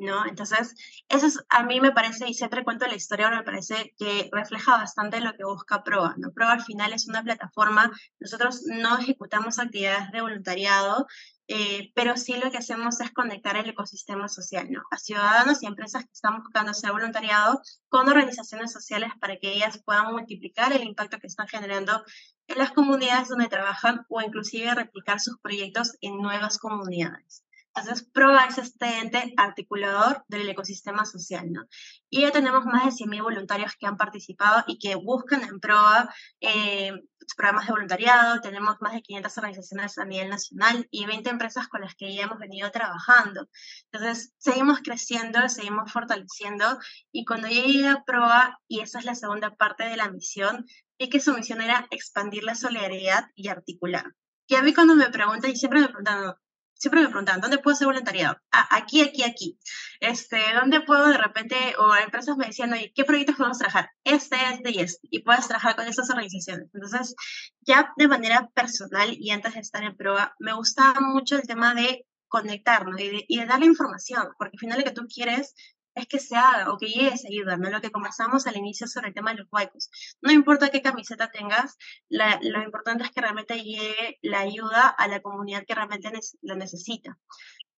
[0.00, 0.26] ¿no?
[0.26, 0.74] Entonces,
[1.08, 4.72] eso es, a mí me parece, y siempre cuento la historia, me parece que refleja
[4.72, 6.32] bastante lo que busca Proa, ¿no?
[6.32, 11.06] Proa al final es una plataforma, nosotros no ejecutamos actividades de voluntariado,
[11.48, 14.82] eh, pero sí lo que hacemos es conectar el ecosistema social, ¿no?
[14.90, 19.82] A ciudadanos y empresas que están buscando hacer voluntariado con organizaciones sociales para que ellas
[19.84, 22.04] puedan multiplicar el impacto que están generando
[22.46, 27.44] en las comunidades donde trabajan o inclusive replicar sus proyectos en nuevas comunidades.
[27.80, 31.66] Entonces, PROA es este ente articulador del ecosistema social, ¿no?
[32.08, 36.12] Y ya tenemos más de 100.000 voluntarios que han participado y que buscan en PROA
[36.40, 36.92] eh,
[37.36, 41.80] programas de voluntariado, tenemos más de 500 organizaciones a nivel nacional y 20 empresas con
[41.80, 43.48] las que ya hemos venido trabajando.
[43.90, 46.78] Entonces, seguimos creciendo, seguimos fortaleciendo
[47.12, 50.66] y cuando yo llegué a PROA, y esa es la segunda parte de la misión,
[50.98, 54.04] es que su misión era expandir la solidaridad y articular.
[54.46, 56.34] Y a mí cuando me preguntan, y siempre me preguntan,
[56.80, 58.38] siempre me preguntan, ¿dónde puedo hacer voluntariado?
[58.50, 59.58] Ah, aquí, aquí, aquí.
[60.00, 63.90] Este, ¿dónde puedo de repente, o empresas me decían, oye, ¿qué proyectos podemos trabajar?
[64.02, 65.06] Este, este y este.
[65.10, 66.70] Y puedes trabajar con estas organizaciones.
[66.72, 67.14] Entonces,
[67.60, 71.74] ya de manera personal y antes de estar en prueba, me gustaba mucho el tema
[71.74, 75.54] de conectarnos y de, y de darle información, porque al final lo que tú quieres
[75.94, 77.70] es que se haga o que llegue esa ayuda, ¿no?
[77.70, 79.90] Lo que conversamos al inicio sobre el tema de los huecos.
[80.22, 81.76] No importa qué camiseta tengas,
[82.08, 86.10] lo importante es que realmente llegue la ayuda a la comunidad que realmente
[86.42, 87.18] la necesita.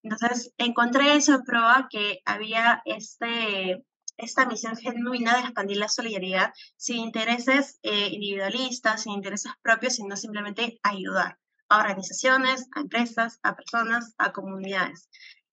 [0.03, 3.85] Entonces, encontré eso en prueba que había este,
[4.17, 10.17] esta misión genuina de expandir la solidaridad sin intereses eh, individualistas, sin intereses propios, sino
[10.17, 15.09] simplemente ayudar a organizaciones, a empresas, a personas, a comunidades.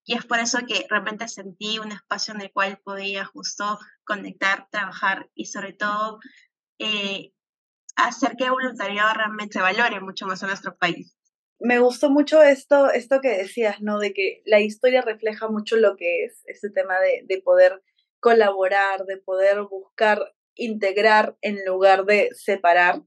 [0.09, 4.67] Y es por eso que realmente sentí un espacio en el cual podía justo conectar,
[4.71, 6.17] trabajar y sobre todo
[6.79, 7.31] eh,
[7.95, 11.15] hacer que el voluntariado realmente valore mucho más a nuestro país.
[11.59, 13.99] Me gustó mucho esto, esto que decías, ¿no?
[13.99, 17.79] De que la historia refleja mucho lo que es este tema de, de poder
[18.19, 23.03] colaborar, de poder buscar integrar en lugar de separar.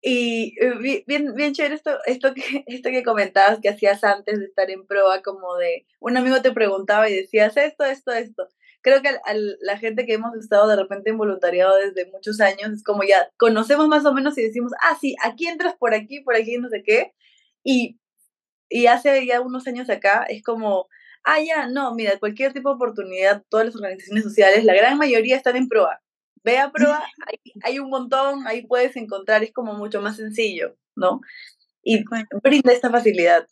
[0.00, 4.46] Y eh, bien, bien chévere esto, esto, que, esto que comentabas que hacías antes de
[4.46, 8.48] estar en proa, como de un amigo te preguntaba y decías esto, esto, esto.
[8.80, 12.70] Creo que a la gente que hemos estado de repente en voluntariado desde muchos años
[12.72, 16.20] es como ya conocemos más o menos y decimos, ah, sí, aquí entras por aquí,
[16.20, 17.12] por aquí, no sé qué.
[17.64, 17.98] Y,
[18.68, 20.88] y hace ya unos años acá es como,
[21.24, 25.36] ah, ya, no, mira, cualquier tipo de oportunidad, todas las organizaciones sociales, la gran mayoría
[25.36, 26.00] están en proa.
[26.44, 27.02] Ve a proa,
[27.62, 31.20] hay, un montón, ahí puedes encontrar, es como mucho más sencillo, ¿no?
[31.82, 32.04] Y
[32.42, 33.46] brinda esta facilidad.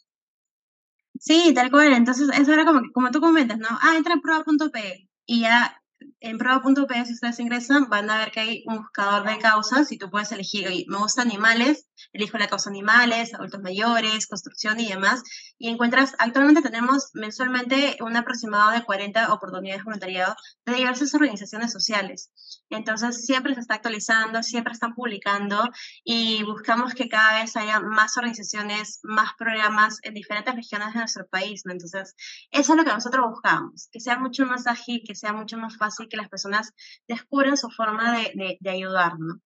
[1.18, 1.92] Sí, tal cual.
[1.94, 3.68] Entonces, eso era como, como tú comentas, ¿no?
[3.70, 5.80] Ah, entra en proa.p y ya
[6.20, 9.98] en prueba.p, si ustedes ingresan, van a ver que hay un buscador de causas y
[9.98, 15.22] tú puedes elegir, me gustan animales, elijo la causa animales, adultos mayores, construcción y demás,
[15.58, 21.72] y encuentras, actualmente tenemos mensualmente un aproximado de 40 oportunidades de voluntariado de diversas organizaciones
[21.72, 22.30] sociales.
[22.70, 25.70] Entonces, siempre se está actualizando, siempre están publicando
[26.04, 31.26] y buscamos que cada vez haya más organizaciones, más programas en diferentes regiones de nuestro
[31.28, 31.62] país.
[31.64, 31.72] ¿no?
[31.72, 32.14] Entonces,
[32.50, 35.76] eso es lo que nosotros buscamos, que sea mucho más ágil, que sea mucho más
[35.76, 36.72] fácil, que las personas
[37.06, 39.14] descubran su forma de, de, de ayudar.
[39.18, 39.40] ¿no?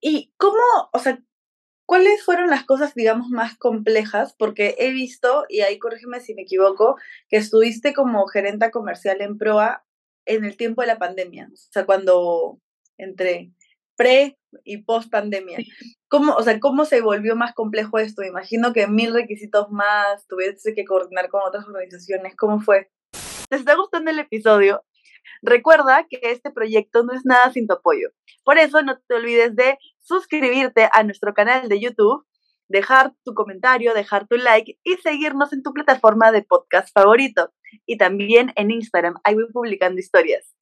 [0.00, 1.22] ¿Y cómo, o sea,
[1.86, 4.34] cuáles fueron las cosas, digamos, más complejas?
[4.38, 6.96] Porque he visto, y ahí corrígeme si me equivoco,
[7.28, 9.85] que estuviste como gerenta comercial en Proa
[10.26, 12.60] en el tiempo de la pandemia, o sea, cuando
[12.98, 13.52] entre
[13.96, 15.58] pre y post pandemia.
[16.08, 18.22] ¿Cómo, o sea, ¿Cómo se volvió más complejo esto?
[18.22, 22.36] Me imagino que mil requisitos más, tuviste que coordinar con otras organizaciones.
[22.36, 22.90] ¿Cómo fue?
[23.48, 24.84] ¿Te está gustando el episodio?
[25.42, 28.10] Recuerda que este proyecto no es nada sin tu apoyo.
[28.44, 32.24] Por eso no te olvides de suscribirte a nuestro canal de YouTube,
[32.68, 37.52] dejar tu comentario, dejar tu like y seguirnos en tu plataforma de podcast favorito.
[37.86, 40.54] Y también en Instagram, ahí voy publicando historias.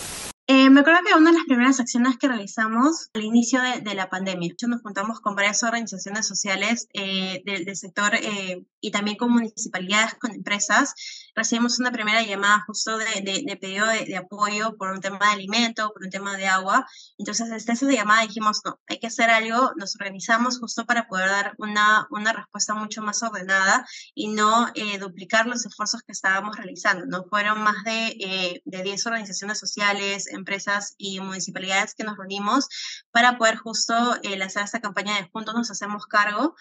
[0.47, 3.95] Eh, me acuerdo que una de las primeras acciones que realizamos al inicio de, de
[3.95, 9.17] la pandemia, nos juntamos con varias organizaciones sociales eh, del, del, sector eh, y también
[9.17, 10.95] con municipalidades, con empresas,
[11.35, 15.33] recibimos una primera llamada justo de, de, de pedido de, apoyo por un tema de
[15.33, 16.87] alimento, por un tema de agua.
[17.17, 21.31] Entonces, desde esa llamada dijimos, no, hay que hacer algo, nos organizamos justo para poder
[21.31, 26.57] dar una, una respuesta mucho más ordenada y no eh, duplicar los esfuerzos que estábamos
[26.57, 27.07] realizando.
[27.07, 27.25] ¿no?
[27.25, 32.69] Fueron más de, eh, de 10 organizaciones sociales, empresas y municipalidades que nos reunimos
[33.11, 36.55] para poder justo eh, lanzar esta campaña de Juntos nos hacemos cargo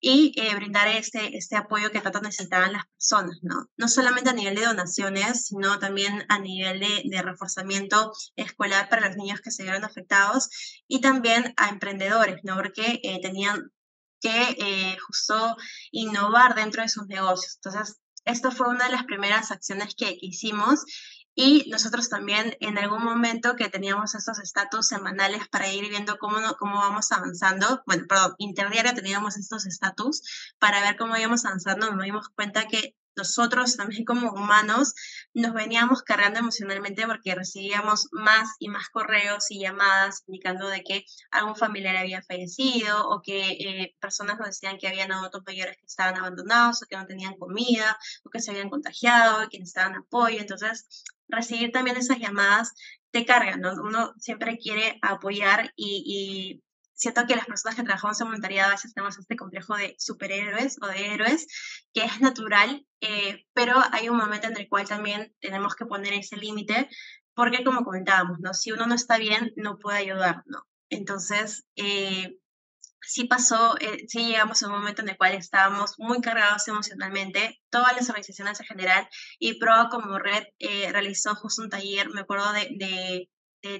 [0.00, 3.68] y eh, brindar este, este apoyo que tanto necesitaban las personas, ¿no?
[3.76, 9.16] No solamente a nivel de donaciones, sino también a nivel de, reforzamiento escolar para los
[9.16, 10.48] niños que se vieron afectados
[10.88, 12.56] y también a emprendedores, ¿no?
[12.56, 13.70] Porque eh, tenían
[14.20, 15.56] que eh, justo
[15.90, 17.58] innovar dentro de sus negocios.
[17.62, 20.84] Entonces, esto fue una de las primeras acciones que hicimos
[21.42, 26.36] y nosotros también en algún momento que teníamos estos estatus semanales para ir viendo cómo,
[26.58, 30.20] cómo vamos avanzando, bueno, perdón, interdiario teníamos estos estatus
[30.58, 34.94] para ver cómo íbamos avanzando, nos dimos cuenta que nosotros también como humanos
[35.32, 41.06] nos veníamos cargando emocionalmente porque recibíamos más y más correos y llamadas indicando de que
[41.30, 45.86] algún familiar había fallecido o que eh, personas nos decían que habían adultos mayores que
[45.86, 50.38] estaban abandonados o que no tenían comida o que se habían contagiado, que necesitaban apoyo.
[50.38, 52.74] Entonces, recibir también esas llamadas
[53.10, 53.72] te cargan, ¿no?
[53.82, 56.62] Uno siempre quiere apoyar y, y
[57.00, 60.76] siento que las personas que trabajamos en voluntariado a veces tenemos este complejo de superhéroes
[60.82, 61.46] o de héroes,
[61.94, 66.12] que es natural, eh, pero hay un momento en el cual también tenemos que poner
[66.12, 66.90] ese límite,
[67.34, 68.52] porque como comentábamos, ¿no?
[68.52, 70.66] Si uno no está bien, no puede ayudar, ¿no?
[70.90, 72.36] Entonces, eh,
[73.02, 77.60] sí pasó, eh, sí llegamos a un momento en el cual estábamos muy cargados emocionalmente,
[77.70, 79.08] todas las organizaciones en general,
[79.38, 83.28] y PROA como red eh, realizó justo un taller, me acuerdo de,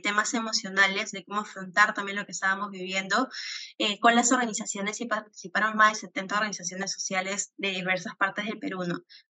[0.02, 3.30] temas emocionales, de cómo afrontar también lo que estábamos viviendo
[3.78, 8.58] eh, con las organizaciones y participaron más de 70 organizaciones sociales de diversas partes del
[8.58, 8.82] Perú,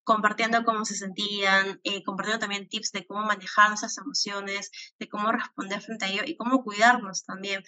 [0.02, 5.30] compartiendo cómo se sentían, eh, compartiendo también tips de cómo manejar nuestras emociones, de cómo
[5.30, 7.62] responder frente a ello y cómo cuidarnos también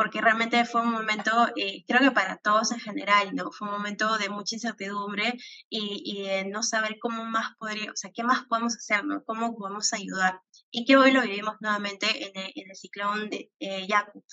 [0.00, 3.52] porque realmente fue un momento, eh, creo que para todos en general, ¿no?
[3.52, 5.34] Fue un momento de mucha incertidumbre
[5.68, 9.22] y, y, de no saber cómo más podría, o sea, qué más podemos hacer, ¿no?
[9.24, 10.40] Cómo podemos ayudar.
[10.70, 14.24] Y que hoy lo vivimos nuevamente en el, en el ciclón de eh, Yaku.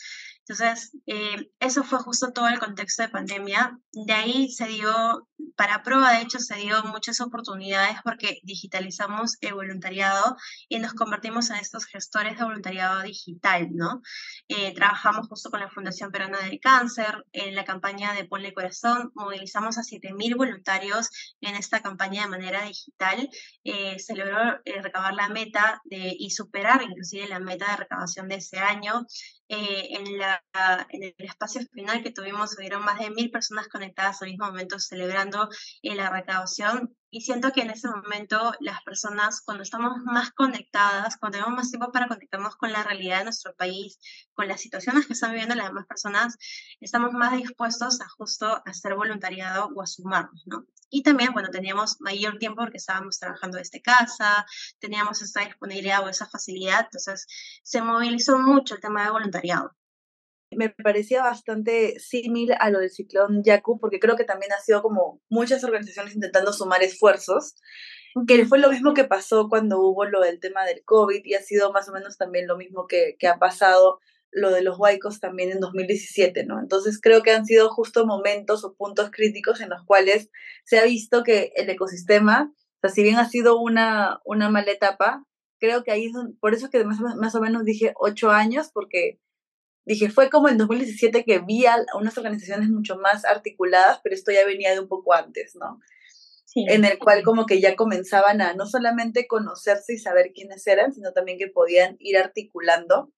[0.50, 3.78] Entonces, eh, eso fue justo todo el contexto de pandemia.
[3.92, 9.56] De ahí se dio, para prueba de hecho, se dio muchas oportunidades porque digitalizamos el
[9.56, 10.38] voluntariado
[10.70, 14.02] y nos convertimos en estos gestores de voluntariado digital, ¿no?
[14.48, 19.12] Eh, trabajamos justo con la Fundación Peruana del Cáncer, en la campaña de Ponle Corazón,
[19.16, 21.10] movilizamos a 7.000 voluntarios
[21.42, 23.30] en esta campaña de manera digital.
[23.66, 28.36] Eh, se logró recabar la meta de, y superar inclusive la meta de recabación de
[28.36, 29.06] ese año.
[29.50, 30.37] En, la,
[30.90, 34.80] en, el espacio final que tuvimos, hubieron más de mil personas conectadas al mismo momento
[34.80, 35.50] celebrando
[35.82, 36.96] eh, la recaudación.
[37.10, 41.72] Y siento que en ese momento las personas, cuando estamos más conectadas, cuando tenemos más
[41.72, 43.98] tiempo para conectarnos con la realidad de nuestro país,
[44.34, 46.36] con las situaciones que están viviendo las demás personas,
[46.82, 50.66] estamos más dispuestos a justo hacer voluntariado o a sumarnos, ¿no?
[50.90, 54.46] Y también, bueno, teníamos mayor tiempo porque estábamos trabajando desde casa,
[54.80, 57.26] teníamos esa disponibilidad o esa facilidad, entonces
[57.64, 59.77] se movilizó mucho el tema de voluntariado.
[60.56, 64.82] Me parecía bastante similar a lo del ciclón Yaku, porque creo que también ha sido
[64.82, 67.56] como muchas organizaciones intentando sumar esfuerzos,
[68.28, 71.42] que fue lo mismo que pasó cuando hubo lo del tema del COVID y ha
[71.42, 74.00] sido más o menos también lo mismo que, que ha pasado
[74.32, 76.60] lo de los huaicos también en 2017, ¿no?
[76.60, 80.30] Entonces creo que han sido justo momentos o puntos críticos en los cuales
[80.66, 84.72] se ha visto que el ecosistema, o sea, si bien ha sido una, una mala
[84.72, 85.24] etapa,
[85.60, 89.20] creo que ahí es por eso que más, más o menos dije ocho años, porque
[89.88, 94.32] dije, fue como en 2017 que vi a unas organizaciones mucho más articuladas, pero esto
[94.32, 95.80] ya venía de un poco antes, ¿no?
[96.46, 96.66] Sí.
[96.70, 100.94] En el cual como que ya comenzaban a no solamente conocerse y saber quiénes eran,
[100.94, 103.12] sino también que podían ir articulando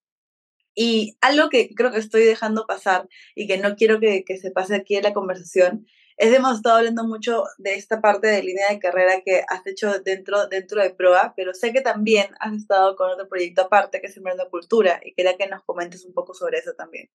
[0.75, 4.51] y algo que creo que estoy dejando pasar y que no quiero que, que se
[4.51, 5.86] pase aquí en la conversación
[6.19, 10.47] hemos estado hablando mucho de esta parte de línea de carrera que has hecho dentro,
[10.47, 14.13] dentro de PROA, pero sé que también has estado con otro proyecto aparte que es
[14.13, 17.10] Sembrando Cultura y quería que nos comentes un poco sobre eso también.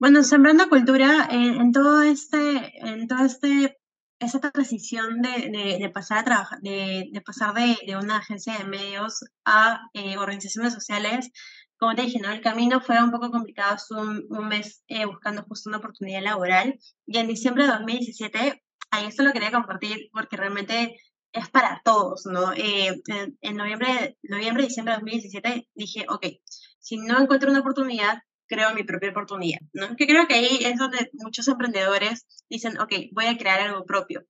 [0.00, 3.78] Bueno, Sembrando Cultura, en, en todo este, en todo este
[4.24, 9.88] esa transición de, de, pasar a trabajar, de, pasar de, una agencia de medios a
[9.92, 11.30] eh, organizaciones sociales,
[11.78, 12.30] como te dije, ¿no?
[12.30, 16.22] el camino fue un poco complicado, estuve un, un mes eh, buscando justo una oportunidad
[16.22, 20.96] laboral y en diciembre de 2017, ahí esto lo quería compartir porque realmente
[21.32, 22.52] es para todos, ¿no?
[22.52, 26.26] Eh, en, en, noviembre, noviembre, diciembre de 2017 dije, ok,
[26.78, 29.96] si no encuentro una oportunidad, creo mi propia oportunidad, ¿no?
[29.96, 34.24] Que creo que ahí es donde muchos emprendedores dicen, ok, voy a crear algo propio.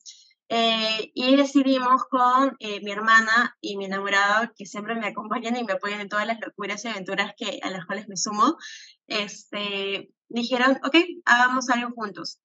[0.48, 5.64] Eh, y decidimos con eh, mi hermana y mi enamorado, que siempre me acompañan y
[5.64, 8.56] me apoyan en todas las locuras y aventuras que, a las cuales me sumo,
[9.06, 12.40] este, dijeron, ok, hagamos algo juntos.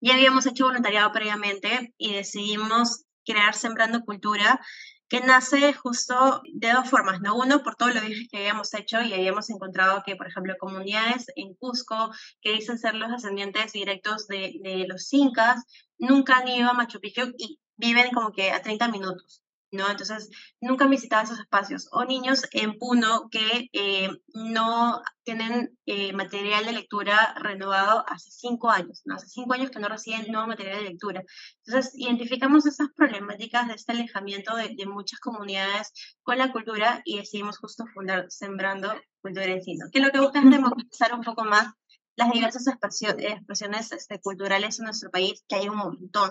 [0.00, 4.60] Ya habíamos hecho voluntariado previamente y decidimos crear Sembrando Cultura,
[5.08, 7.36] que nace justo de dos formas, ¿no?
[7.36, 11.54] Uno, por todo lo que habíamos hecho y habíamos encontrado que, por ejemplo, comunidades en
[11.54, 15.64] Cusco que dicen ser los ascendientes directos de, de los incas,
[15.98, 19.42] nunca han ido a Machu Picchu y viven como que a 30 minutos.
[19.72, 19.90] ¿no?
[19.90, 20.30] Entonces,
[20.60, 21.88] nunca han visitado esos espacios.
[21.92, 28.70] O niños en Puno que eh, no tienen eh, material de lectura renovado hace cinco
[28.70, 29.16] años, ¿no?
[29.16, 31.22] Hace cinco años que no reciben nuevo material de lectura.
[31.64, 37.18] Entonces, identificamos esas problemáticas de este alejamiento de, de muchas comunidades con la cultura y
[37.18, 41.44] decidimos justo fundar Sembrando Cultura en Sino, que lo que busca es democratizar un poco
[41.44, 41.72] más
[42.16, 46.30] las diversas expresiones este, culturales en nuestro país, que hay un montón.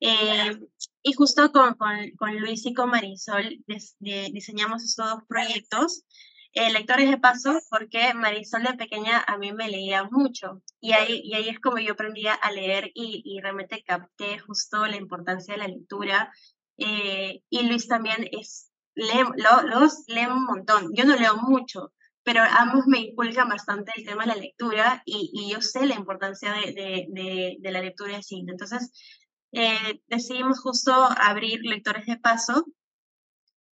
[0.00, 0.58] Eh,
[1.02, 6.04] y justo con, con, con, Luis y con Marisol des, de, diseñamos estos dos proyectos.
[6.52, 11.20] Eh, lectores de paso, porque Marisol de pequeña a mí me leía mucho y ahí,
[11.22, 15.54] y ahí es como yo aprendía a leer y, y realmente capté justo la importancia
[15.54, 16.32] de la lectura.
[16.76, 20.90] Eh, y Luis también es, lee, lo, los lee un montón.
[20.94, 25.50] Yo no leo mucho, pero ambos me inculcan bastante el tema de la lectura y,
[25.50, 28.52] yo sé la importancia de, la lectura de cine.
[28.52, 28.92] Entonces,
[29.52, 32.66] eh, decidimos justo abrir Lectores de Paso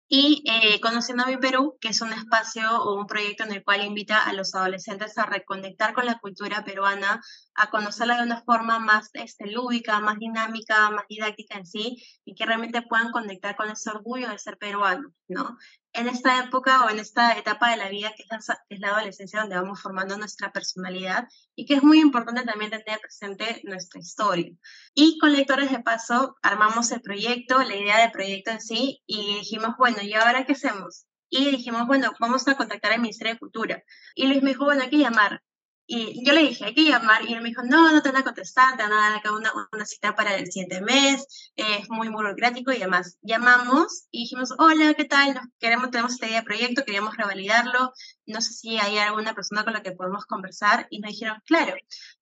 [0.09, 3.63] y eh, Conociendo a mi Perú, que es un espacio o un proyecto en el
[3.63, 7.21] cual invita a los adolescentes a reconectar con la cultura peruana,
[7.55, 12.35] a conocerla de una forma más este, lúdica, más dinámica, más didáctica en sí, y
[12.35, 15.57] que realmente puedan conectar con ese orgullo de ser peruano, ¿no?
[15.97, 18.89] En esta época o en esta etapa de la vida que es, la, es la
[18.89, 23.99] adolescencia donde vamos formando nuestra personalidad y que es muy importante también tener presente nuestra
[23.99, 24.53] historia.
[24.93, 29.39] Y con Lectores de Paso armamos el proyecto, la idea del proyecto en sí y
[29.39, 31.07] dijimos, bueno, ¿y ahora qué hacemos?
[31.29, 33.83] Y dijimos, bueno, vamos a contactar al Ministerio de Cultura.
[34.15, 35.41] Y Luis me dijo, bueno, hay que llamar.
[35.89, 38.21] Y yo le dije, hay que llamar, y él me dijo, no, no te van
[38.21, 41.89] a contestar, te van a dar acá una, una cita para el siguiente mes, es
[41.89, 43.17] muy burocrático y demás.
[43.21, 45.33] Llamamos y dijimos, hola, ¿qué tal?
[45.35, 47.93] Nos queremos, tenemos esta idea de proyecto, queríamos revalidarlo,
[48.25, 51.73] no sé si hay alguna persona con la que podemos conversar, y nos dijeron, claro,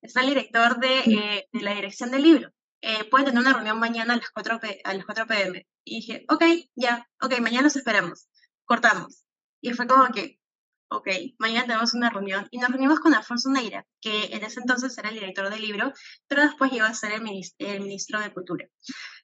[0.02, 2.52] está el director de, eh, de la dirección del libro,
[2.82, 5.68] eh, puede tener una reunión mañana a las 4, a las 4 pm.
[5.84, 6.44] Y dije, ok,
[6.76, 8.28] ya, ok, mañana nos esperamos,
[8.64, 9.24] cortamos.
[9.60, 10.40] Y fue como que,
[10.90, 11.08] ok,
[11.40, 15.10] mañana tenemos una reunión y nos reunimos con Alfonso Neira, que en ese entonces era
[15.10, 15.92] el director del libro,
[16.28, 17.22] pero después llegó a ser el,
[17.82, 18.66] ministro de Cultura.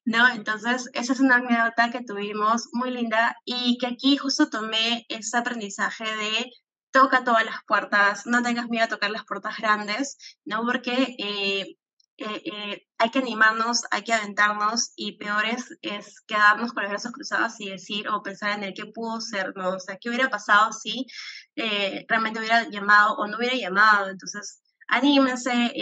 [0.06, 0.28] ¿no?
[0.30, 5.38] Entonces, esa es una anécdota que tuvimos muy linda y que aquí justo tomé ese
[5.38, 6.52] aprendizaje de
[6.92, 10.64] toca todas las puertas, no tengas miedo a tocar las puertas grandes, ¿no?
[10.66, 11.78] Porque eh,
[12.22, 17.12] eh, eh, hay que animarnos, hay que aventarnos y peor es, quedarnos con los brazos
[17.12, 19.70] cruzados y decir o pensar en el que pudo ser, ¿no?
[19.70, 21.08] O sea, ¿qué hubiera pasado si
[21.56, 24.10] eh, realmente hubiera llamado o no hubiera llamado?
[24.10, 25.74] Entonces, anímense,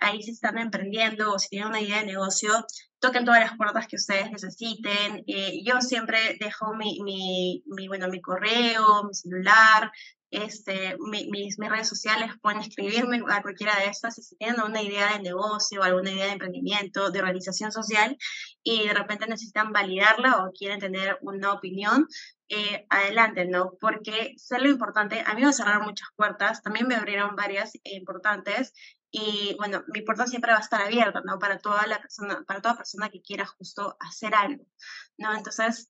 [0.00, 2.66] ahí si están emprendiendo o si tienen una idea de negocio,
[2.98, 5.22] toquen todas las puertas que ustedes necesiten.
[5.64, 9.92] yo siempre dejo mi, mi, mi, bueno, mi correo, mi celular,
[10.34, 15.12] este, mis, mis, redes sociales, pueden escribirme a cualquiera de estas si tienen una idea
[15.12, 18.16] de negocio, alguna idea de emprendimiento, de organización social
[18.62, 22.06] y de repente necesitan validarla o quieren tener una opinión,
[22.48, 23.72] eh, adelante, ¿no?
[23.80, 28.72] Porque sé lo importante, a mí me cerraron muchas puertas, también me abrieron varias importantes
[29.10, 31.38] y bueno, mi puerta siempre va a estar abierta, ¿no?
[31.38, 34.64] Para toda la persona, para toda persona que quiera justo hacer algo,
[35.16, 35.34] ¿no?
[35.34, 35.88] Entonces,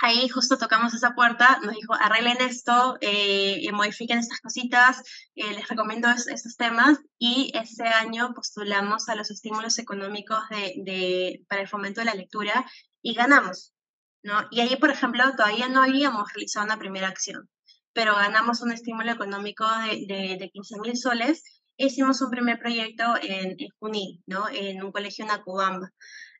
[0.00, 5.02] ahí justo tocamos esa puerta, nos dijo, arreglen esto, eh, modifiquen estas cositas,
[5.34, 11.44] eh, les recomiendo estos temas y ese año postulamos a los estímulos económicos de, de,
[11.48, 12.64] para el fomento de la lectura
[13.02, 13.72] y ganamos,
[14.22, 14.46] ¿no?
[14.50, 17.48] Y ahí, por ejemplo, todavía no habíamos realizado una primera acción,
[17.92, 21.42] pero ganamos un estímulo económico de, de, de 15 mil soles
[21.76, 24.48] e hicimos un primer proyecto en, en Junín, ¿no?
[24.48, 25.90] En un colegio en Acubamba.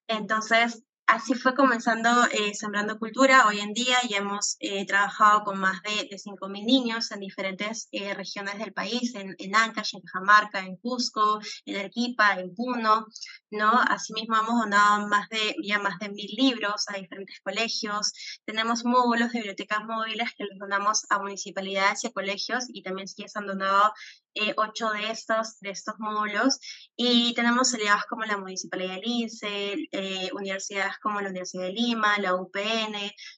[0.09, 3.47] Entonces, así fue comenzando eh, Sembrando Cultura.
[3.49, 7.89] Hoy en día ya hemos eh, trabajado con más de, de 5.000 niños en diferentes
[7.93, 13.07] eh, regiones del país, en, en Ancash, en Cajamarca, en Cusco, en Arequipa, en Puno,
[13.51, 13.81] ¿no?
[13.89, 18.13] Asimismo hemos donado más de, ya más de mil libros a diferentes colegios.
[18.45, 23.09] Tenemos módulos de bibliotecas móviles que los donamos a municipalidades y a colegios y también
[23.09, 23.93] sí se han donado
[24.35, 26.61] eh, ocho de estos, de estos módulos
[26.97, 32.19] y tenemos aliados como la Municipalidad de Lince, eh, universidades como la Universidad de Lima,
[32.19, 32.95] la UPN,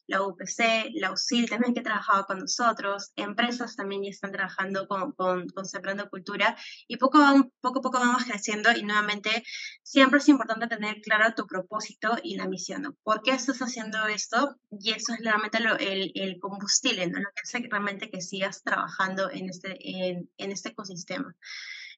[0.08, 4.86] la UPC, la UCIL también que ha trabajado con nosotros, empresas también ya están trabajando
[4.88, 6.56] con, con, con Sembrando Cultura
[6.86, 9.42] y poco, a poco vamos creciendo y nuevamente
[10.00, 12.96] siempre es importante tener claro tu propósito y la misión, ¿no?
[13.02, 14.56] ¿Por qué estás haciendo esto?
[14.70, 17.18] Y eso es realmente lo, el, el combustible, ¿no?
[17.18, 21.36] Lo que hace realmente que sigas trabajando en este, en, en este ecosistema.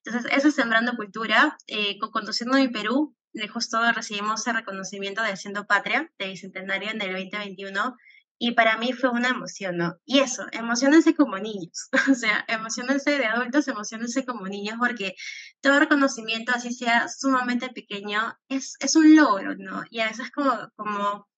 [0.04, 1.56] Entonces, eso es Sembrando Cultura.
[1.68, 3.14] Eh, con Conduciendo mi Perú,
[3.52, 7.96] justo recibimos el reconocimiento de Siendo Patria de Bicentenario en el 2021
[8.42, 10.00] y para mí fue una emoción, ¿no?
[10.04, 15.14] Y eso, emocionense como niños, o sea, emocionense de adultos, emocionense como niños, porque
[15.60, 19.84] todo reconocimiento, así sea sumamente pequeño, es, es un logro, ¿no?
[19.90, 21.28] Y a veces como, como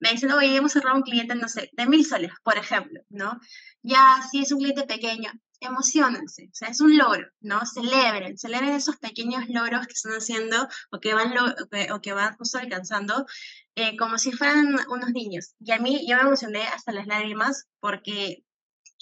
[0.00, 3.38] me dicen, oye, hemos cerrado un cliente, no sé, de mil soles, por ejemplo, ¿no?
[3.82, 5.30] Ya, si es un cliente pequeño,
[5.60, 7.64] emocionense, o sea, es un logro, ¿no?
[7.66, 13.26] Celebren, celebren esos pequeños logros que están haciendo o que van, o van justo alcanzando,
[13.74, 15.54] eh, como si fueran unos niños.
[15.60, 18.44] Y a mí, yo me emocioné hasta las lágrimas porque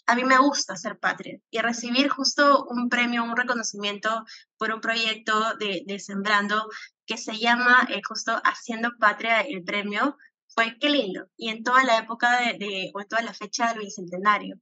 [0.07, 4.25] a mí me gusta ser patria y recibir justo un premio, un reconocimiento
[4.57, 6.69] por un proyecto de, de Sembrando
[7.07, 10.17] que se llama eh, justo Haciendo Patria el premio,
[10.49, 11.29] fue qué lindo.
[11.37, 14.57] Y en toda la época de, de, o en toda la fecha del bicentenario.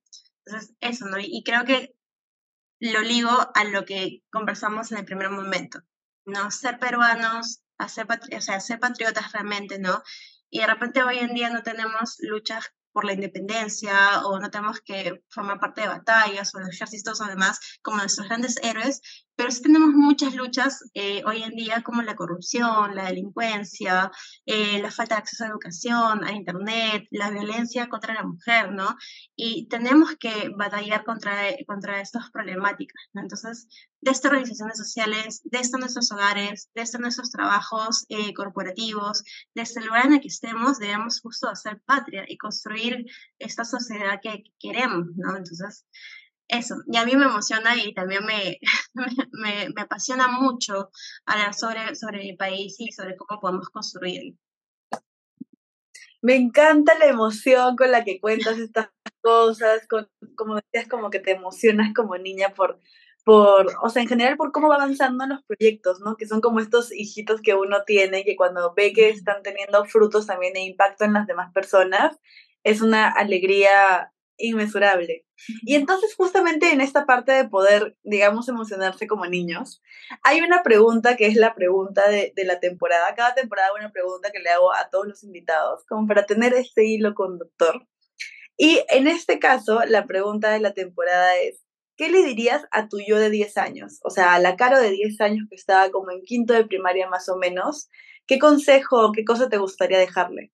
[0.46, 1.18] Entonces, eso, ¿no?
[1.18, 1.94] Y creo que
[2.80, 5.80] lo ligo a lo que conversamos en el primer momento,
[6.26, 6.50] ¿no?
[6.50, 10.02] Ser peruanos, hacer o sea, ser patriotas realmente, ¿no?
[10.50, 14.80] Y de repente hoy en día no tenemos luchas por la independencia o no tenemos
[14.80, 19.00] que formar parte de batallas o de ejércitos o demás como nuestros grandes héroes,
[19.36, 24.10] pero sí tenemos muchas luchas eh, hoy en día como la corrupción, la delincuencia,
[24.46, 28.96] eh, la falta de acceso a educación, a Internet, la violencia contra la mujer, ¿no?
[29.36, 33.22] Y tenemos que batallar contra, contra estas problemáticas, ¿no?
[33.22, 33.68] Entonces,
[34.00, 39.24] desde organizaciones sociales, desde nuestros hogares, desde nuestros trabajos eh, corporativos,
[39.54, 43.06] desde el lugar en el que estemos, debemos justo hacer patria y construir
[43.38, 45.36] esta sociedad que queremos, ¿no?
[45.36, 45.86] Entonces,
[46.48, 48.58] eso, y a mí me emociona y también me,
[49.32, 50.90] me, me, apasiona mucho
[51.26, 54.36] hablar sobre, sobre mi país y sobre cómo podemos construirlo.
[56.22, 58.88] Me encanta la emoción con la que cuentas estas
[59.20, 62.80] cosas, con, como decías, como que te emocionas como niña por,
[63.24, 66.16] por, o sea, en general por cómo va avanzando en los proyectos, ¿no?
[66.16, 70.26] Que son como estos hijitos que uno tiene, que cuando ve que están teniendo frutos
[70.26, 72.18] también e impacto en las demás personas,
[72.62, 75.26] es una alegría inmesurable.
[75.62, 79.82] Y entonces justamente en esta parte de poder, digamos, emocionarse como niños,
[80.22, 83.14] hay una pregunta que es la pregunta de, de la temporada.
[83.14, 86.54] Cada temporada hay una pregunta que le hago a todos los invitados, como para tener
[86.54, 87.86] este hilo conductor.
[88.56, 91.64] Y en este caso, la pregunta de la temporada es,
[91.96, 93.98] ¿qué le dirías a tu yo de 10 años?
[94.02, 97.08] O sea, a la Caro de 10 años que estaba como en quinto de primaria
[97.08, 97.88] más o menos,
[98.26, 100.52] ¿qué consejo o qué cosa te gustaría dejarle?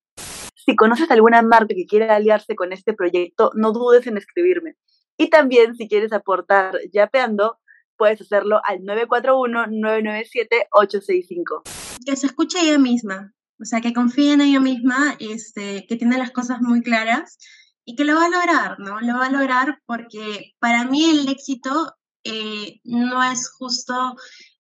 [0.70, 4.76] Si conoces alguna marca que quiera aliarse con este proyecto, no dudes en escribirme.
[5.18, 7.58] Y también, si quieres aportar yapeando,
[7.96, 11.62] puedes hacerlo al 941-997-865.
[12.06, 16.18] Que se escuche ella misma, o sea, que confíe en ella misma, este, que tiene
[16.18, 17.36] las cosas muy claras
[17.84, 19.00] y que lo va a lograr, ¿no?
[19.00, 24.14] Lo va a lograr porque para mí el éxito eh, no es justo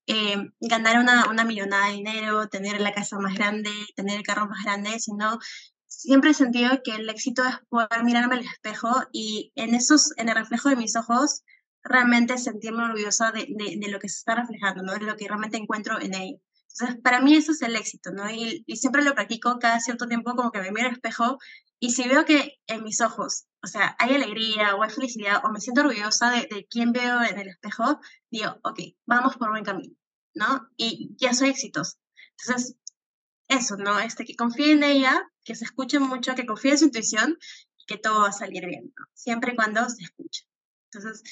[0.08, 4.48] eh, ganar una, una millonada de dinero, tener la casa más grande, tener el carro
[4.48, 5.38] más grande, sino
[6.00, 10.30] siempre he sentido que el éxito es poder mirarme al espejo y en esos, en
[10.30, 11.42] el reflejo de mis ojos,
[11.82, 14.94] realmente sentirme orgullosa de, de, lo que se está reflejando, ¿no?
[14.94, 16.38] De lo que realmente encuentro en ello.
[16.72, 18.30] Entonces, para mí eso es el éxito, ¿no?
[18.30, 21.38] Y, y, siempre lo practico cada cierto tiempo, como que me miro al espejo
[21.78, 25.50] y si veo que en mis ojos, o sea, hay alegría o hay felicidad o
[25.50, 29.64] me siento orgullosa de, de quién veo en el espejo, digo, ok, vamos por buen
[29.64, 29.94] camino,
[30.34, 30.68] ¿no?
[30.76, 31.98] Y ya soy exitosa.
[32.38, 32.76] Entonces,
[33.48, 33.98] eso, ¿no?
[33.98, 37.38] Este, que confíe en ella, que se escuche mucho, que confíe en su intuición
[37.86, 39.06] que todo va a salir bien, ¿no?
[39.14, 40.46] Siempre y cuando se escuche.
[40.92, 41.22] Entonces,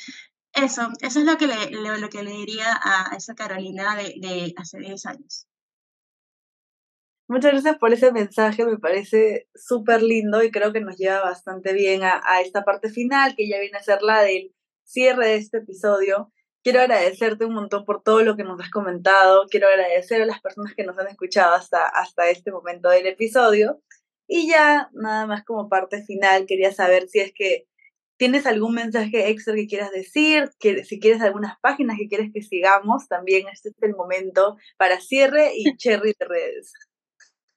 [0.52, 4.54] eso, eso es lo que le, lo, que le diría a esa Carolina de, de
[4.56, 5.46] hace 10 años.
[7.28, 11.74] Muchas gracias por ese mensaje, me parece súper lindo y creo que nos lleva bastante
[11.74, 15.36] bien a, a, esta parte final, que ya viene a ser la del cierre de
[15.36, 16.32] este episodio.
[16.64, 19.46] Quiero agradecerte un montón por todo lo que nos has comentado.
[19.50, 23.82] Quiero agradecer a las personas que nos han escuchado hasta, hasta este momento del episodio.
[24.28, 27.66] Y ya, nada más como parte final, quería saber si es que
[28.18, 32.42] tienes algún mensaje extra que quieras decir, que, si quieres algunas páginas que quieres que
[32.42, 36.72] sigamos, también este es el momento para cierre y cherry de redes.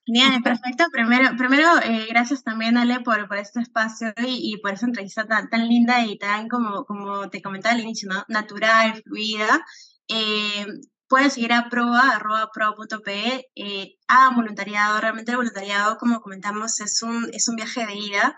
[0.06, 0.84] Bien, perfecto.
[0.92, 5.26] Primero, primero eh, gracias también, Ale, por, por este espacio y, y, por esa entrevista
[5.26, 8.24] tan, tan linda y tan, como, como te comentaba al inicio, ¿no?
[8.28, 9.64] natural, fluida.
[10.08, 10.66] Eh,
[11.12, 14.98] pueden seguir a proa, arroba proa.pe, eh, hagan voluntariado.
[14.98, 18.34] Realmente el voluntariado, como comentamos, es un, es un viaje de ida.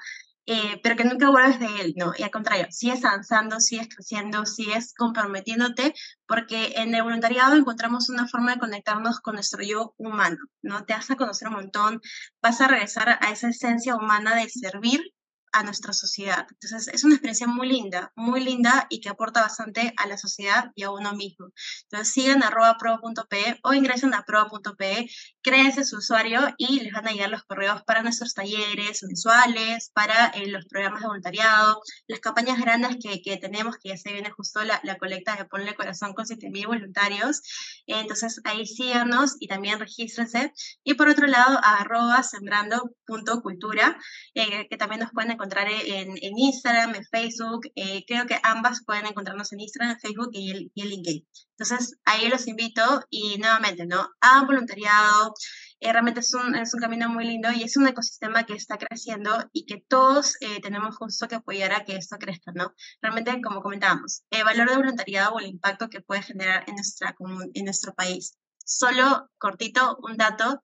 [0.46, 2.12] Eh, pero que nunca vuelves de él, ¿no?
[2.18, 5.94] Y al contrario, sigues avanzando, sigues creciendo, sigues comprometiéndote,
[6.26, 10.84] porque en el voluntariado encontramos una forma de conectarnos con nuestro yo humano, ¿no?
[10.84, 12.00] Te vas a conocer un montón,
[12.42, 15.13] vas a regresar a esa esencia humana de servir
[15.54, 16.46] a nuestra sociedad.
[16.50, 20.72] Entonces, es una experiencia muy linda, muy linda y que aporta bastante a la sociedad
[20.74, 21.52] y a uno mismo.
[21.84, 25.08] Entonces, sigan arroba pro.pe o ingresen a pro.pe,
[25.42, 30.26] créense su usuario y les van a llegar los correos para nuestros talleres mensuales, para
[30.30, 34.30] eh, los programas de voluntariado, las campañas grandes que, que, tenemos, que ya se viene
[34.30, 37.42] justo la, la colecta de Ponle Corazón con 7.000 voluntarios.
[37.86, 40.52] entonces, ahí síganos y también regístrense.
[40.82, 43.98] Y por otro lado, a arroba sembrando.cultura,
[44.34, 47.70] eh, que también nos pueden encontrar encontrar en, en Instagram, en Facebook.
[47.74, 51.28] Eh, creo que ambas pueden encontrarnos en Instagram, en Facebook y el, y el LinkedIn.
[51.58, 54.08] Entonces, ahí los invito y nuevamente, ¿no?
[54.20, 55.34] Hagan voluntariado.
[55.80, 58.78] Eh, realmente es un, es un camino muy lindo y es un ecosistema que está
[58.78, 62.72] creciendo y que todos eh, tenemos justo que apoyar a que esto crezca, ¿no?
[63.02, 67.14] Realmente, como comentábamos, el valor de voluntariado o el impacto que puede generar en, nuestra,
[67.54, 68.38] en nuestro país.
[68.64, 70.62] Solo cortito, un dato,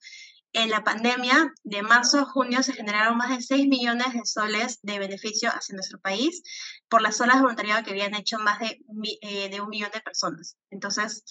[0.52, 4.80] en la pandemia, de marzo a junio, se generaron más de 6 millones de soles
[4.82, 6.42] de beneficio hacia nuestro país
[6.88, 8.80] por las horas de voluntariado que habían hecho más de,
[9.22, 10.56] eh, de un millón de personas.
[10.70, 11.24] Entonces,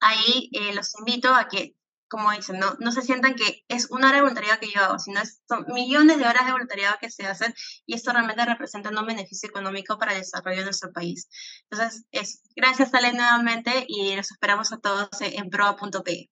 [0.00, 1.74] ahí eh, los invito a que,
[2.08, 4.98] como dicen, no, no se sientan que es una hora de voluntariado que yo hago,
[4.98, 9.06] sino son millones de horas de voluntariado que se hacen y esto realmente representa un
[9.06, 11.28] beneficio económico para el desarrollo de nuestro país.
[11.70, 16.30] Entonces, es, gracias, Ale, nuevamente y los esperamos a todos en proa.pe.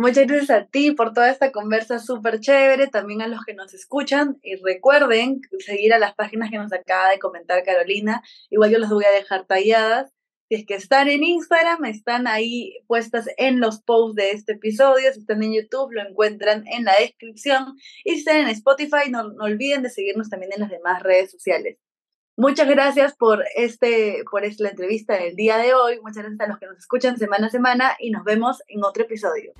[0.00, 3.74] Muchas gracias a ti por toda esta conversa súper chévere, también a los que nos
[3.74, 8.78] escuchan y recuerden seguir a las páginas que nos acaba de comentar Carolina, igual yo
[8.78, 10.12] las voy a dejar talladas.
[10.48, 15.12] Si es que están en Instagram, están ahí puestas en los posts de este episodio.
[15.12, 17.74] Si están en YouTube, lo encuentran en la descripción.
[18.04, 21.32] Y si están en Spotify, no, no olviden de seguirnos también en las demás redes
[21.32, 21.76] sociales.
[22.38, 25.98] Muchas gracias por, este, por esta entrevista del día de hoy.
[26.00, 29.02] Muchas gracias a los que nos escuchan semana a semana y nos vemos en otro
[29.02, 29.52] episodio.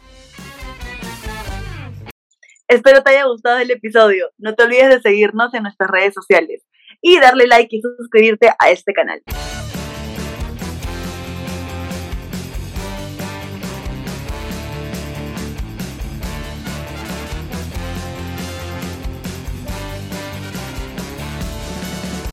[2.69, 4.31] Espero te haya gustado el episodio.
[4.39, 6.63] No te olvides de seguirnos en nuestras redes sociales
[7.03, 9.25] y darle like y suscribirte a este canal.